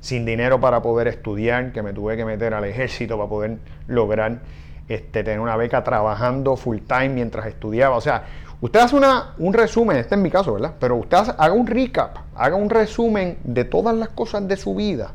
sin 0.00 0.24
dinero 0.24 0.60
para 0.60 0.82
poder 0.82 1.08
estudiar, 1.08 1.72
que 1.72 1.82
me 1.82 1.92
tuve 1.92 2.16
que 2.16 2.24
meter 2.24 2.54
al 2.54 2.64
ejército 2.64 3.16
para 3.16 3.28
poder 3.28 3.58
lograr 3.86 4.40
este, 4.88 5.24
tener 5.24 5.40
una 5.40 5.56
beca 5.56 5.84
trabajando 5.84 6.56
full 6.56 6.78
time 6.86 7.10
mientras 7.10 7.46
estudiaba. 7.46 7.96
O 7.96 8.00
sea, 8.00 8.24
Usted 8.62 8.78
hace 8.78 8.94
una, 8.94 9.34
un 9.38 9.52
resumen, 9.52 9.96
este 9.96 10.14
es 10.14 10.20
mi 10.20 10.30
caso, 10.30 10.52
¿verdad? 10.52 10.74
Pero 10.78 10.94
usted 10.94 11.18
haga 11.36 11.52
un 11.52 11.66
recap, 11.66 12.18
haga 12.36 12.54
un 12.54 12.70
resumen 12.70 13.38
de 13.42 13.64
todas 13.64 13.92
las 13.96 14.10
cosas 14.10 14.46
de 14.46 14.56
su 14.56 14.76
vida. 14.76 15.10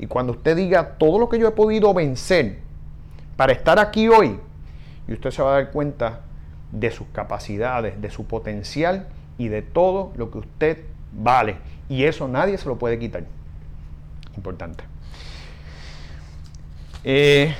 Y 0.00 0.08
cuando 0.08 0.32
usted 0.32 0.56
diga 0.56 0.96
todo 0.98 1.20
lo 1.20 1.28
que 1.28 1.38
yo 1.38 1.46
he 1.46 1.52
podido 1.52 1.94
vencer 1.94 2.58
para 3.38 3.52
estar 3.52 3.78
aquí 3.78 4.08
hoy, 4.08 4.40
y 5.06 5.12
usted 5.12 5.30
se 5.30 5.40
va 5.42 5.50
a 5.50 5.54
dar 5.62 5.70
cuenta 5.70 6.22
de 6.72 6.90
sus 6.90 7.06
capacidades, 7.12 8.02
de 8.02 8.10
su 8.10 8.26
potencial 8.26 9.06
y 9.38 9.46
de 9.46 9.62
todo 9.62 10.12
lo 10.16 10.32
que 10.32 10.38
usted 10.38 10.78
vale. 11.12 11.58
Y 11.88 12.02
eso 12.02 12.26
nadie 12.26 12.58
se 12.58 12.66
lo 12.66 12.76
puede 12.76 12.98
quitar. 12.98 13.22
Importante. 14.36 14.82
Eh, 17.04 17.54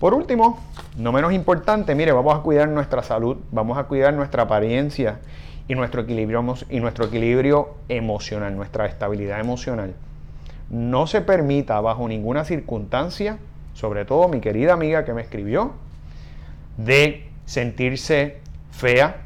Por 0.00 0.14
último, 0.14 0.58
no 0.96 1.12
menos 1.12 1.32
importante, 1.32 1.94
mire, 1.94 2.10
vamos 2.10 2.34
a 2.34 2.40
cuidar 2.40 2.68
nuestra 2.68 3.02
salud, 3.02 3.36
vamos 3.52 3.76
a 3.76 3.84
cuidar 3.84 4.14
nuestra 4.14 4.44
apariencia 4.44 5.20
y 5.68 5.74
nuestro 5.74 6.00
equilibrio, 6.00 6.42
y 6.70 6.80
nuestro 6.80 7.04
equilibrio 7.04 7.76
emocional, 7.88 8.56
nuestra 8.56 8.86
estabilidad 8.86 9.38
emocional. 9.38 9.94
No 10.70 11.06
se 11.06 11.20
permita 11.20 11.80
bajo 11.82 12.08
ninguna 12.08 12.44
circunstancia, 12.44 13.38
sobre 13.74 14.04
todo 14.04 14.28
mi 14.28 14.40
querida 14.40 14.72
amiga 14.72 15.04
que 15.04 15.12
me 15.12 15.22
escribió, 15.22 15.72
de 16.76 17.28
sentirse 17.46 18.38
fea, 18.70 19.22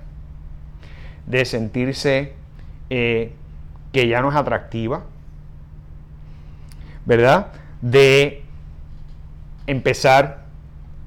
de 1.26 1.44
sentirse 1.44 2.32
eh, 2.90 3.32
que 3.92 4.08
ya 4.08 4.20
no 4.20 4.30
es 4.30 4.36
atractiva, 4.36 5.04
¿verdad? 7.06 7.52
De 7.80 8.42
empezar 9.66 10.44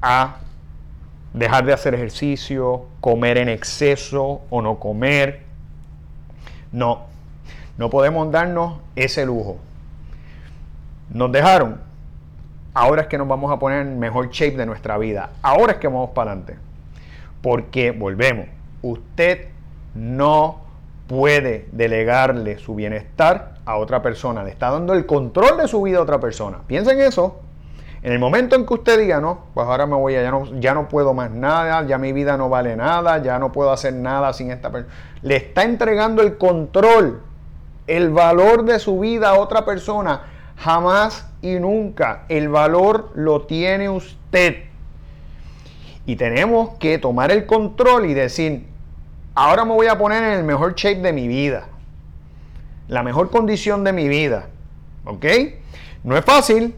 a 0.02 0.38
dejar 1.34 1.66
de 1.66 1.74
hacer 1.74 1.94
ejercicio, 1.94 2.86
comer 3.02 3.38
en 3.38 3.50
exceso 3.50 4.42
o 4.50 4.62
no 4.62 4.80
comer. 4.80 5.44
No, 6.72 7.06
no 7.78 7.90
podemos 7.90 8.32
darnos 8.32 8.80
ese 8.96 9.26
lujo. 9.26 9.58
Nos 11.10 11.32
dejaron. 11.32 11.87
Ahora 12.80 13.02
es 13.02 13.08
que 13.08 13.18
nos 13.18 13.28
vamos 13.28 13.52
a 13.52 13.58
poner 13.58 13.88
en 13.88 13.98
mejor 13.98 14.30
shape 14.30 14.56
de 14.56 14.68
nuestra 14.68 15.00
vida. 15.00 15.32
Ahora 15.42 15.74
es 15.74 15.78
que 15.80 15.88
vamos 15.88 16.12
para 16.12 16.34
adelante. 16.34 16.60
Porque 17.42 17.90
volvemos. 17.90 18.46
Usted 18.84 19.48
no 19.96 20.60
puede 21.08 21.68
delegarle 21.72 22.60
su 22.60 22.76
bienestar 22.76 23.56
a 23.66 23.78
otra 23.78 24.04
persona. 24.04 24.44
Le 24.44 24.52
está 24.52 24.70
dando 24.70 24.94
el 24.94 25.08
control 25.08 25.58
de 25.58 25.68
su 25.68 25.82
vida 25.82 25.98
a 25.98 26.02
otra 26.04 26.20
persona. 26.20 26.60
Piensen 26.68 27.02
eso. 27.02 27.40
En 28.04 28.14
el 28.14 28.20
momento 28.20 28.56
en 28.56 28.64
que 28.64 28.76
usted 28.76 29.00
diga, 29.00 29.20
no, 29.20 29.46
pues 29.56 29.66
ahora 29.66 29.88
me 29.88 29.96
voy 29.96 30.14
ya 30.14 30.30
no, 30.30 30.46
ya 30.60 30.76
no 30.76 30.88
puedo 30.88 31.16
más 31.16 31.32
nada, 31.32 31.84
ya 31.88 31.98
mi 31.98 32.14
vida 32.14 32.38
no 32.38 32.48
vale 32.48 32.76
nada, 32.76 33.18
ya 33.24 33.40
no 33.40 33.52
puedo 33.52 33.72
hacer 33.72 33.96
nada 33.96 34.34
sin 34.34 34.52
esta 34.52 34.72
persona. 34.72 34.94
Le 35.24 35.36
está 35.36 35.64
entregando 35.64 36.22
el 36.22 36.38
control, 36.38 37.24
el 37.88 38.12
valor 38.12 38.66
de 38.66 38.78
su 38.78 39.00
vida 39.00 39.30
a 39.30 39.40
otra 39.40 39.66
persona. 39.66 40.22
Jamás 40.58 41.28
y 41.42 41.60
nunca. 41.60 42.26
El 42.30 42.50
valor 42.50 43.12
lo 43.16 43.46
tiene 43.46 43.90
usted. 43.90 44.64
Y 46.06 46.16
tenemos 46.16 46.78
que 46.80 46.98
tomar 46.98 47.32
el 47.32 47.46
control 47.46 48.06
y 48.06 48.14
decir, 48.14 48.66
ahora 49.36 49.66
me 49.66 49.74
voy 49.74 49.88
a 49.88 49.98
poner 49.98 50.24
en 50.24 50.40
el 50.40 50.44
mejor 50.44 50.76
shape 50.76 51.02
de 51.02 51.14
mi 51.14 51.28
vida. 51.28 51.68
La 52.88 53.04
mejor 53.04 53.30
condición 53.30 53.84
de 53.84 53.94
mi 53.94 54.08
vida. 54.08 54.48
¿Ok? 55.06 55.26
No 56.04 56.18
es 56.18 56.24
fácil, 56.24 56.74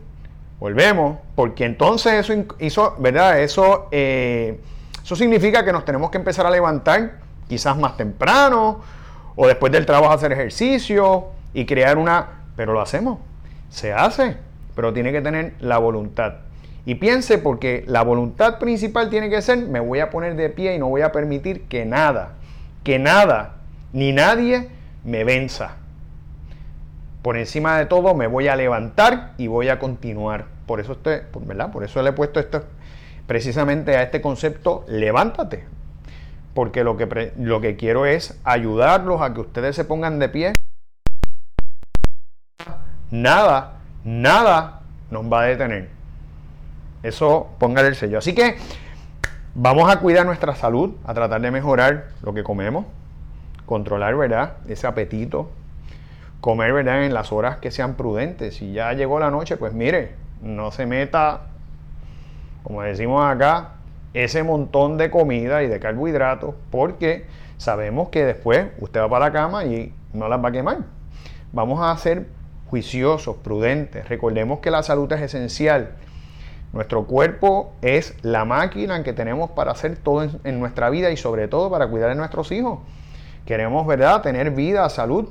Volvemos, 0.59 1.19
porque 1.35 1.63
entonces 1.63 2.13
eso 2.13 2.33
hizo, 2.59 2.95
¿verdad? 2.99 3.39
Eso, 3.39 3.87
eh, 3.91 4.59
eso 5.01 5.15
significa 5.15 5.63
que 5.63 5.71
nos 5.71 5.85
tenemos 5.85 6.11
que 6.11 6.17
empezar 6.17 6.45
a 6.45 6.49
levantar 6.49 7.19
quizás 7.47 7.77
más 7.77 7.95
temprano 7.95 8.81
o 9.37 9.47
después 9.47 9.71
del 9.71 9.85
trabajo 9.85 10.13
hacer 10.13 10.33
ejercicio 10.33 11.27
y 11.53 11.65
crear 11.65 11.97
una... 11.97 12.41
Pero 12.57 12.73
lo 12.73 12.81
hacemos, 12.81 13.19
se 13.69 13.93
hace, 13.93 14.35
pero 14.79 14.93
tiene 14.93 15.11
que 15.11 15.21
tener 15.21 15.55
la 15.59 15.77
voluntad. 15.77 16.35
Y 16.85 16.95
piense 16.95 17.37
porque 17.37 17.83
la 17.85 18.01
voluntad 18.01 18.59
principal 18.59 19.09
tiene 19.09 19.29
que 19.29 19.41
ser, 19.41 19.57
me 19.57 19.81
voy 19.81 19.99
a 19.99 20.09
poner 20.09 20.37
de 20.37 20.49
pie 20.49 20.75
y 20.75 20.79
no 20.79 20.87
voy 20.87 21.01
a 21.01 21.11
permitir 21.11 21.63
que 21.63 21.83
nada, 21.83 22.35
que 22.85 22.97
nada, 22.97 23.55
ni 23.91 24.13
nadie 24.13 24.69
me 25.03 25.25
venza 25.25 25.75
por 27.21 27.37
encima 27.37 27.77
de 27.77 27.85
todo 27.85 28.15
me 28.15 28.27
voy 28.27 28.47
a 28.47 28.55
levantar 28.55 29.33
y 29.37 29.47
voy 29.47 29.69
a 29.69 29.79
continuar. 29.79 30.45
Por 30.65 30.79
eso, 30.79 30.93
estoy, 30.93 31.17
¿verdad? 31.41 31.71
Por 31.71 31.83
eso 31.83 32.01
le 32.01 32.11
he 32.11 32.13
puesto 32.13 32.39
esto 32.39 32.63
precisamente 33.27 33.97
a 33.97 34.03
este 34.03 34.21
concepto, 34.21 34.85
levántate. 34.87 35.65
Porque 36.53 36.83
lo 36.83 36.97
que, 36.97 37.33
lo 37.37 37.61
que 37.61 37.75
quiero 37.75 38.05
es 38.05 38.39
ayudarlos 38.43 39.21
a 39.21 39.33
que 39.33 39.41
ustedes 39.41 39.75
se 39.75 39.83
pongan 39.83 40.19
de 40.19 40.29
pie. 40.29 40.53
Nada, 43.11 43.78
nada 44.03 44.81
nos 45.11 45.31
va 45.31 45.41
a 45.41 45.45
detener. 45.45 45.89
Eso 47.03 47.49
póngale 47.59 47.89
el 47.89 47.95
sello. 47.95 48.17
Así 48.17 48.33
que 48.33 48.57
vamos 49.55 49.91
a 49.91 49.99
cuidar 49.99 50.25
nuestra 50.25 50.55
salud, 50.55 50.95
a 51.05 51.13
tratar 51.13 51.41
de 51.41 51.51
mejorar 51.51 52.07
lo 52.21 52.33
que 52.33 52.43
comemos, 52.43 52.85
controlar, 53.65 54.15
¿verdad? 54.15 54.57
Ese 54.67 54.87
apetito, 54.87 55.49
comer, 56.41 56.73
¿verdad? 56.73 57.03
En 57.05 57.13
las 57.13 57.31
horas 57.31 57.57
que 57.57 57.71
sean 57.71 57.95
prudentes. 57.95 58.55
Si 58.55 58.73
ya 58.73 58.93
llegó 58.93 59.19
la 59.19 59.31
noche, 59.31 59.57
pues 59.57 59.73
mire, 59.73 60.15
no 60.41 60.71
se 60.71 60.85
meta, 60.85 61.41
como 62.63 62.81
decimos 62.81 63.25
acá, 63.25 63.75
ese 64.13 64.43
montón 64.43 64.97
de 64.97 65.09
comida 65.09 65.63
y 65.63 65.67
de 65.67 65.79
carbohidratos, 65.79 66.55
porque 66.71 67.25
sabemos 67.57 68.09
que 68.09 68.25
después 68.25 68.67
usted 68.79 69.01
va 69.01 69.09
para 69.09 69.25
la 69.25 69.31
cama 69.31 69.65
y 69.65 69.93
no 70.13 70.27
las 70.27 70.43
va 70.43 70.49
a 70.49 70.51
quemar. 70.51 70.77
Vamos 71.51 71.79
a 71.81 71.95
ser 71.97 72.27
juiciosos, 72.69 73.37
prudentes. 73.37 74.07
Recordemos 74.07 74.59
que 74.59 74.71
la 74.71 74.83
salud 74.83 75.11
es 75.11 75.21
esencial. 75.21 75.91
Nuestro 76.71 77.05
cuerpo 77.05 77.73
es 77.81 78.13
la 78.21 78.45
máquina 78.45 79.01
que 79.01 79.11
tenemos 79.11 79.49
para 79.51 79.71
hacer 79.71 79.97
todo 79.97 80.29
en, 80.43 80.59
nuestra 80.59 80.91
vida 80.91 81.09
y 81.09 81.17
sobre 81.17 81.47
todo 81.47 81.71
para 81.71 81.87
cuidar 81.87 82.09
de 82.09 82.15
nuestros 82.15 82.51
hijos. 82.51 82.79
Queremos, 83.45 83.87
¿verdad?, 83.87 84.21
tener 84.21 84.51
vida, 84.51 84.87
salud, 84.89 85.29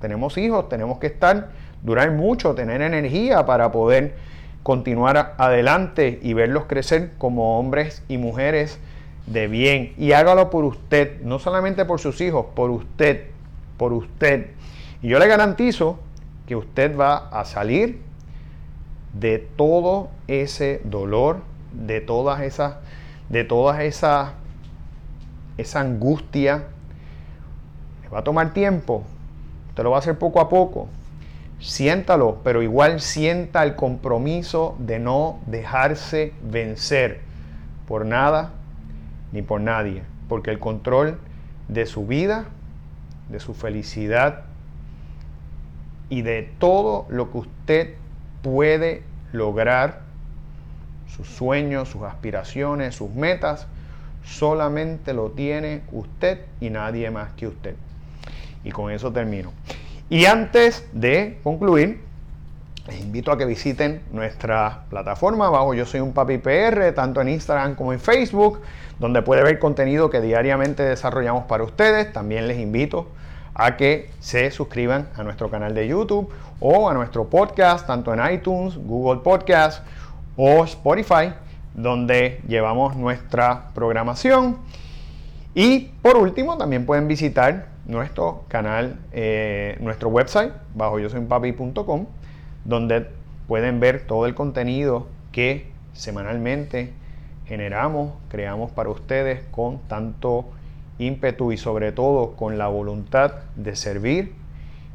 tenemos 0.00 0.38
hijos, 0.38 0.70
tenemos 0.70 0.98
que 0.98 1.08
estar, 1.08 1.50
durar 1.82 2.10
mucho, 2.12 2.54
tener 2.54 2.80
energía 2.80 3.44
para 3.44 3.70
poder 3.70 4.14
continuar 4.62 5.34
adelante 5.36 6.18
y 6.22 6.32
verlos 6.32 6.64
crecer 6.64 7.12
como 7.18 7.58
hombres 7.58 8.02
y 8.08 8.16
mujeres 8.16 8.78
de 9.26 9.48
bien. 9.48 9.92
Y 9.98 10.12
hágalo 10.12 10.48
por 10.48 10.64
usted, 10.64 11.20
no 11.20 11.38
solamente 11.38 11.84
por 11.84 12.00
sus 12.00 12.22
hijos, 12.22 12.46
por 12.54 12.70
usted, 12.70 13.26
por 13.76 13.92
usted. 13.92 14.46
Y 15.02 15.08
yo 15.08 15.18
le 15.18 15.26
garantizo 15.26 15.98
que 16.50 16.56
usted 16.56 16.98
va 16.98 17.28
a 17.28 17.44
salir 17.44 18.00
de 19.12 19.38
todo 19.38 20.10
ese 20.26 20.80
dolor, 20.82 21.42
de 21.72 22.00
todas 22.00 22.40
esas, 22.40 22.74
de 23.28 23.44
todas 23.44 23.78
esas, 23.82 24.32
esa 25.58 25.78
angustia. 25.78 26.64
Le 28.02 28.08
va 28.08 28.18
a 28.18 28.24
tomar 28.24 28.52
tiempo, 28.52 29.04
Usted 29.68 29.84
lo 29.84 29.92
va 29.92 29.98
a 29.98 30.00
hacer 30.00 30.18
poco 30.18 30.40
a 30.40 30.48
poco. 30.48 30.88
Siéntalo, 31.60 32.38
pero 32.42 32.62
igual 32.62 33.00
sienta 33.00 33.62
el 33.62 33.76
compromiso 33.76 34.74
de 34.80 34.98
no 34.98 35.38
dejarse 35.46 36.32
vencer 36.42 37.20
por 37.86 38.04
nada 38.04 38.50
ni 39.30 39.42
por 39.42 39.60
nadie. 39.60 40.02
Porque 40.28 40.50
el 40.50 40.58
control 40.58 41.16
de 41.68 41.86
su 41.86 42.08
vida, 42.08 42.46
de 43.28 43.38
su 43.38 43.54
felicidad 43.54 44.49
y 46.10 46.22
de 46.22 46.50
todo 46.58 47.06
lo 47.08 47.30
que 47.30 47.38
usted 47.38 47.94
puede 48.42 49.02
lograr, 49.32 50.00
sus 51.06 51.28
sueños, 51.28 51.88
sus 51.88 52.02
aspiraciones, 52.02 52.94
sus 52.94 53.10
metas, 53.10 53.66
solamente 54.24 55.14
lo 55.14 55.30
tiene 55.30 55.82
usted 55.92 56.40
y 56.60 56.70
nadie 56.70 57.10
más 57.10 57.32
que 57.32 57.46
usted. 57.46 57.74
Y 58.64 58.70
con 58.70 58.92
eso 58.92 59.12
termino. 59.12 59.52
Y 60.08 60.26
antes 60.26 60.86
de 60.92 61.38
concluir, 61.42 62.00
les 62.88 63.00
invito 63.00 63.30
a 63.30 63.38
que 63.38 63.44
visiten 63.44 64.02
nuestra 64.12 64.84
plataforma 64.90 65.48
bajo 65.50 65.74
Yo 65.74 65.86
Soy 65.86 66.00
un 66.00 66.12
Papi 66.12 66.38
PR, 66.38 66.92
tanto 66.92 67.20
en 67.20 67.28
Instagram 67.28 67.76
como 67.76 67.92
en 67.92 68.00
Facebook, 68.00 68.60
donde 68.98 69.22
puede 69.22 69.42
ver 69.42 69.58
contenido 69.58 70.10
que 70.10 70.20
diariamente 70.20 70.82
desarrollamos 70.82 71.44
para 71.44 71.62
ustedes. 71.62 72.12
También 72.12 72.48
les 72.48 72.58
invito 72.58 73.06
a 73.62 73.76
que 73.76 74.08
se 74.20 74.50
suscriban 74.50 75.10
a 75.16 75.22
nuestro 75.22 75.50
canal 75.50 75.74
de 75.74 75.86
YouTube 75.86 76.30
o 76.60 76.88
a 76.88 76.94
nuestro 76.94 77.28
podcast, 77.28 77.86
tanto 77.86 78.14
en 78.14 78.32
iTunes, 78.32 78.78
Google 78.78 79.20
Podcast 79.20 79.84
o 80.34 80.64
Spotify, 80.64 81.34
donde 81.74 82.40
llevamos 82.48 82.96
nuestra 82.96 83.68
programación. 83.74 84.56
Y 85.54 85.90
por 86.00 86.16
último, 86.16 86.56
también 86.56 86.86
pueden 86.86 87.06
visitar 87.06 87.66
nuestro 87.84 88.44
canal, 88.48 88.98
eh, 89.12 89.76
nuestro 89.80 90.08
website, 90.08 90.52
bajo 90.74 90.98
yo 90.98 91.10
soy 91.10 91.20
papi.com, 91.20 92.06
donde 92.64 93.08
pueden 93.46 93.78
ver 93.78 94.06
todo 94.06 94.24
el 94.24 94.34
contenido 94.34 95.06
que 95.32 95.70
semanalmente 95.92 96.94
generamos, 97.44 98.14
creamos 98.30 98.70
para 98.70 98.88
ustedes 98.88 99.42
con 99.50 99.80
tanto 99.80 100.46
ímpetu 101.00 101.52
y 101.52 101.56
sobre 101.56 101.92
todo 101.92 102.36
con 102.36 102.58
la 102.58 102.68
voluntad 102.68 103.32
de 103.56 103.74
servir 103.74 104.34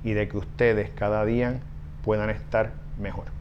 y 0.04 0.14
de 0.14 0.28
que 0.28 0.38
ustedes 0.38 0.90
cada 0.92 1.26
día 1.26 1.60
puedan 2.04 2.30
estar 2.30 2.72
mejor. 3.00 3.35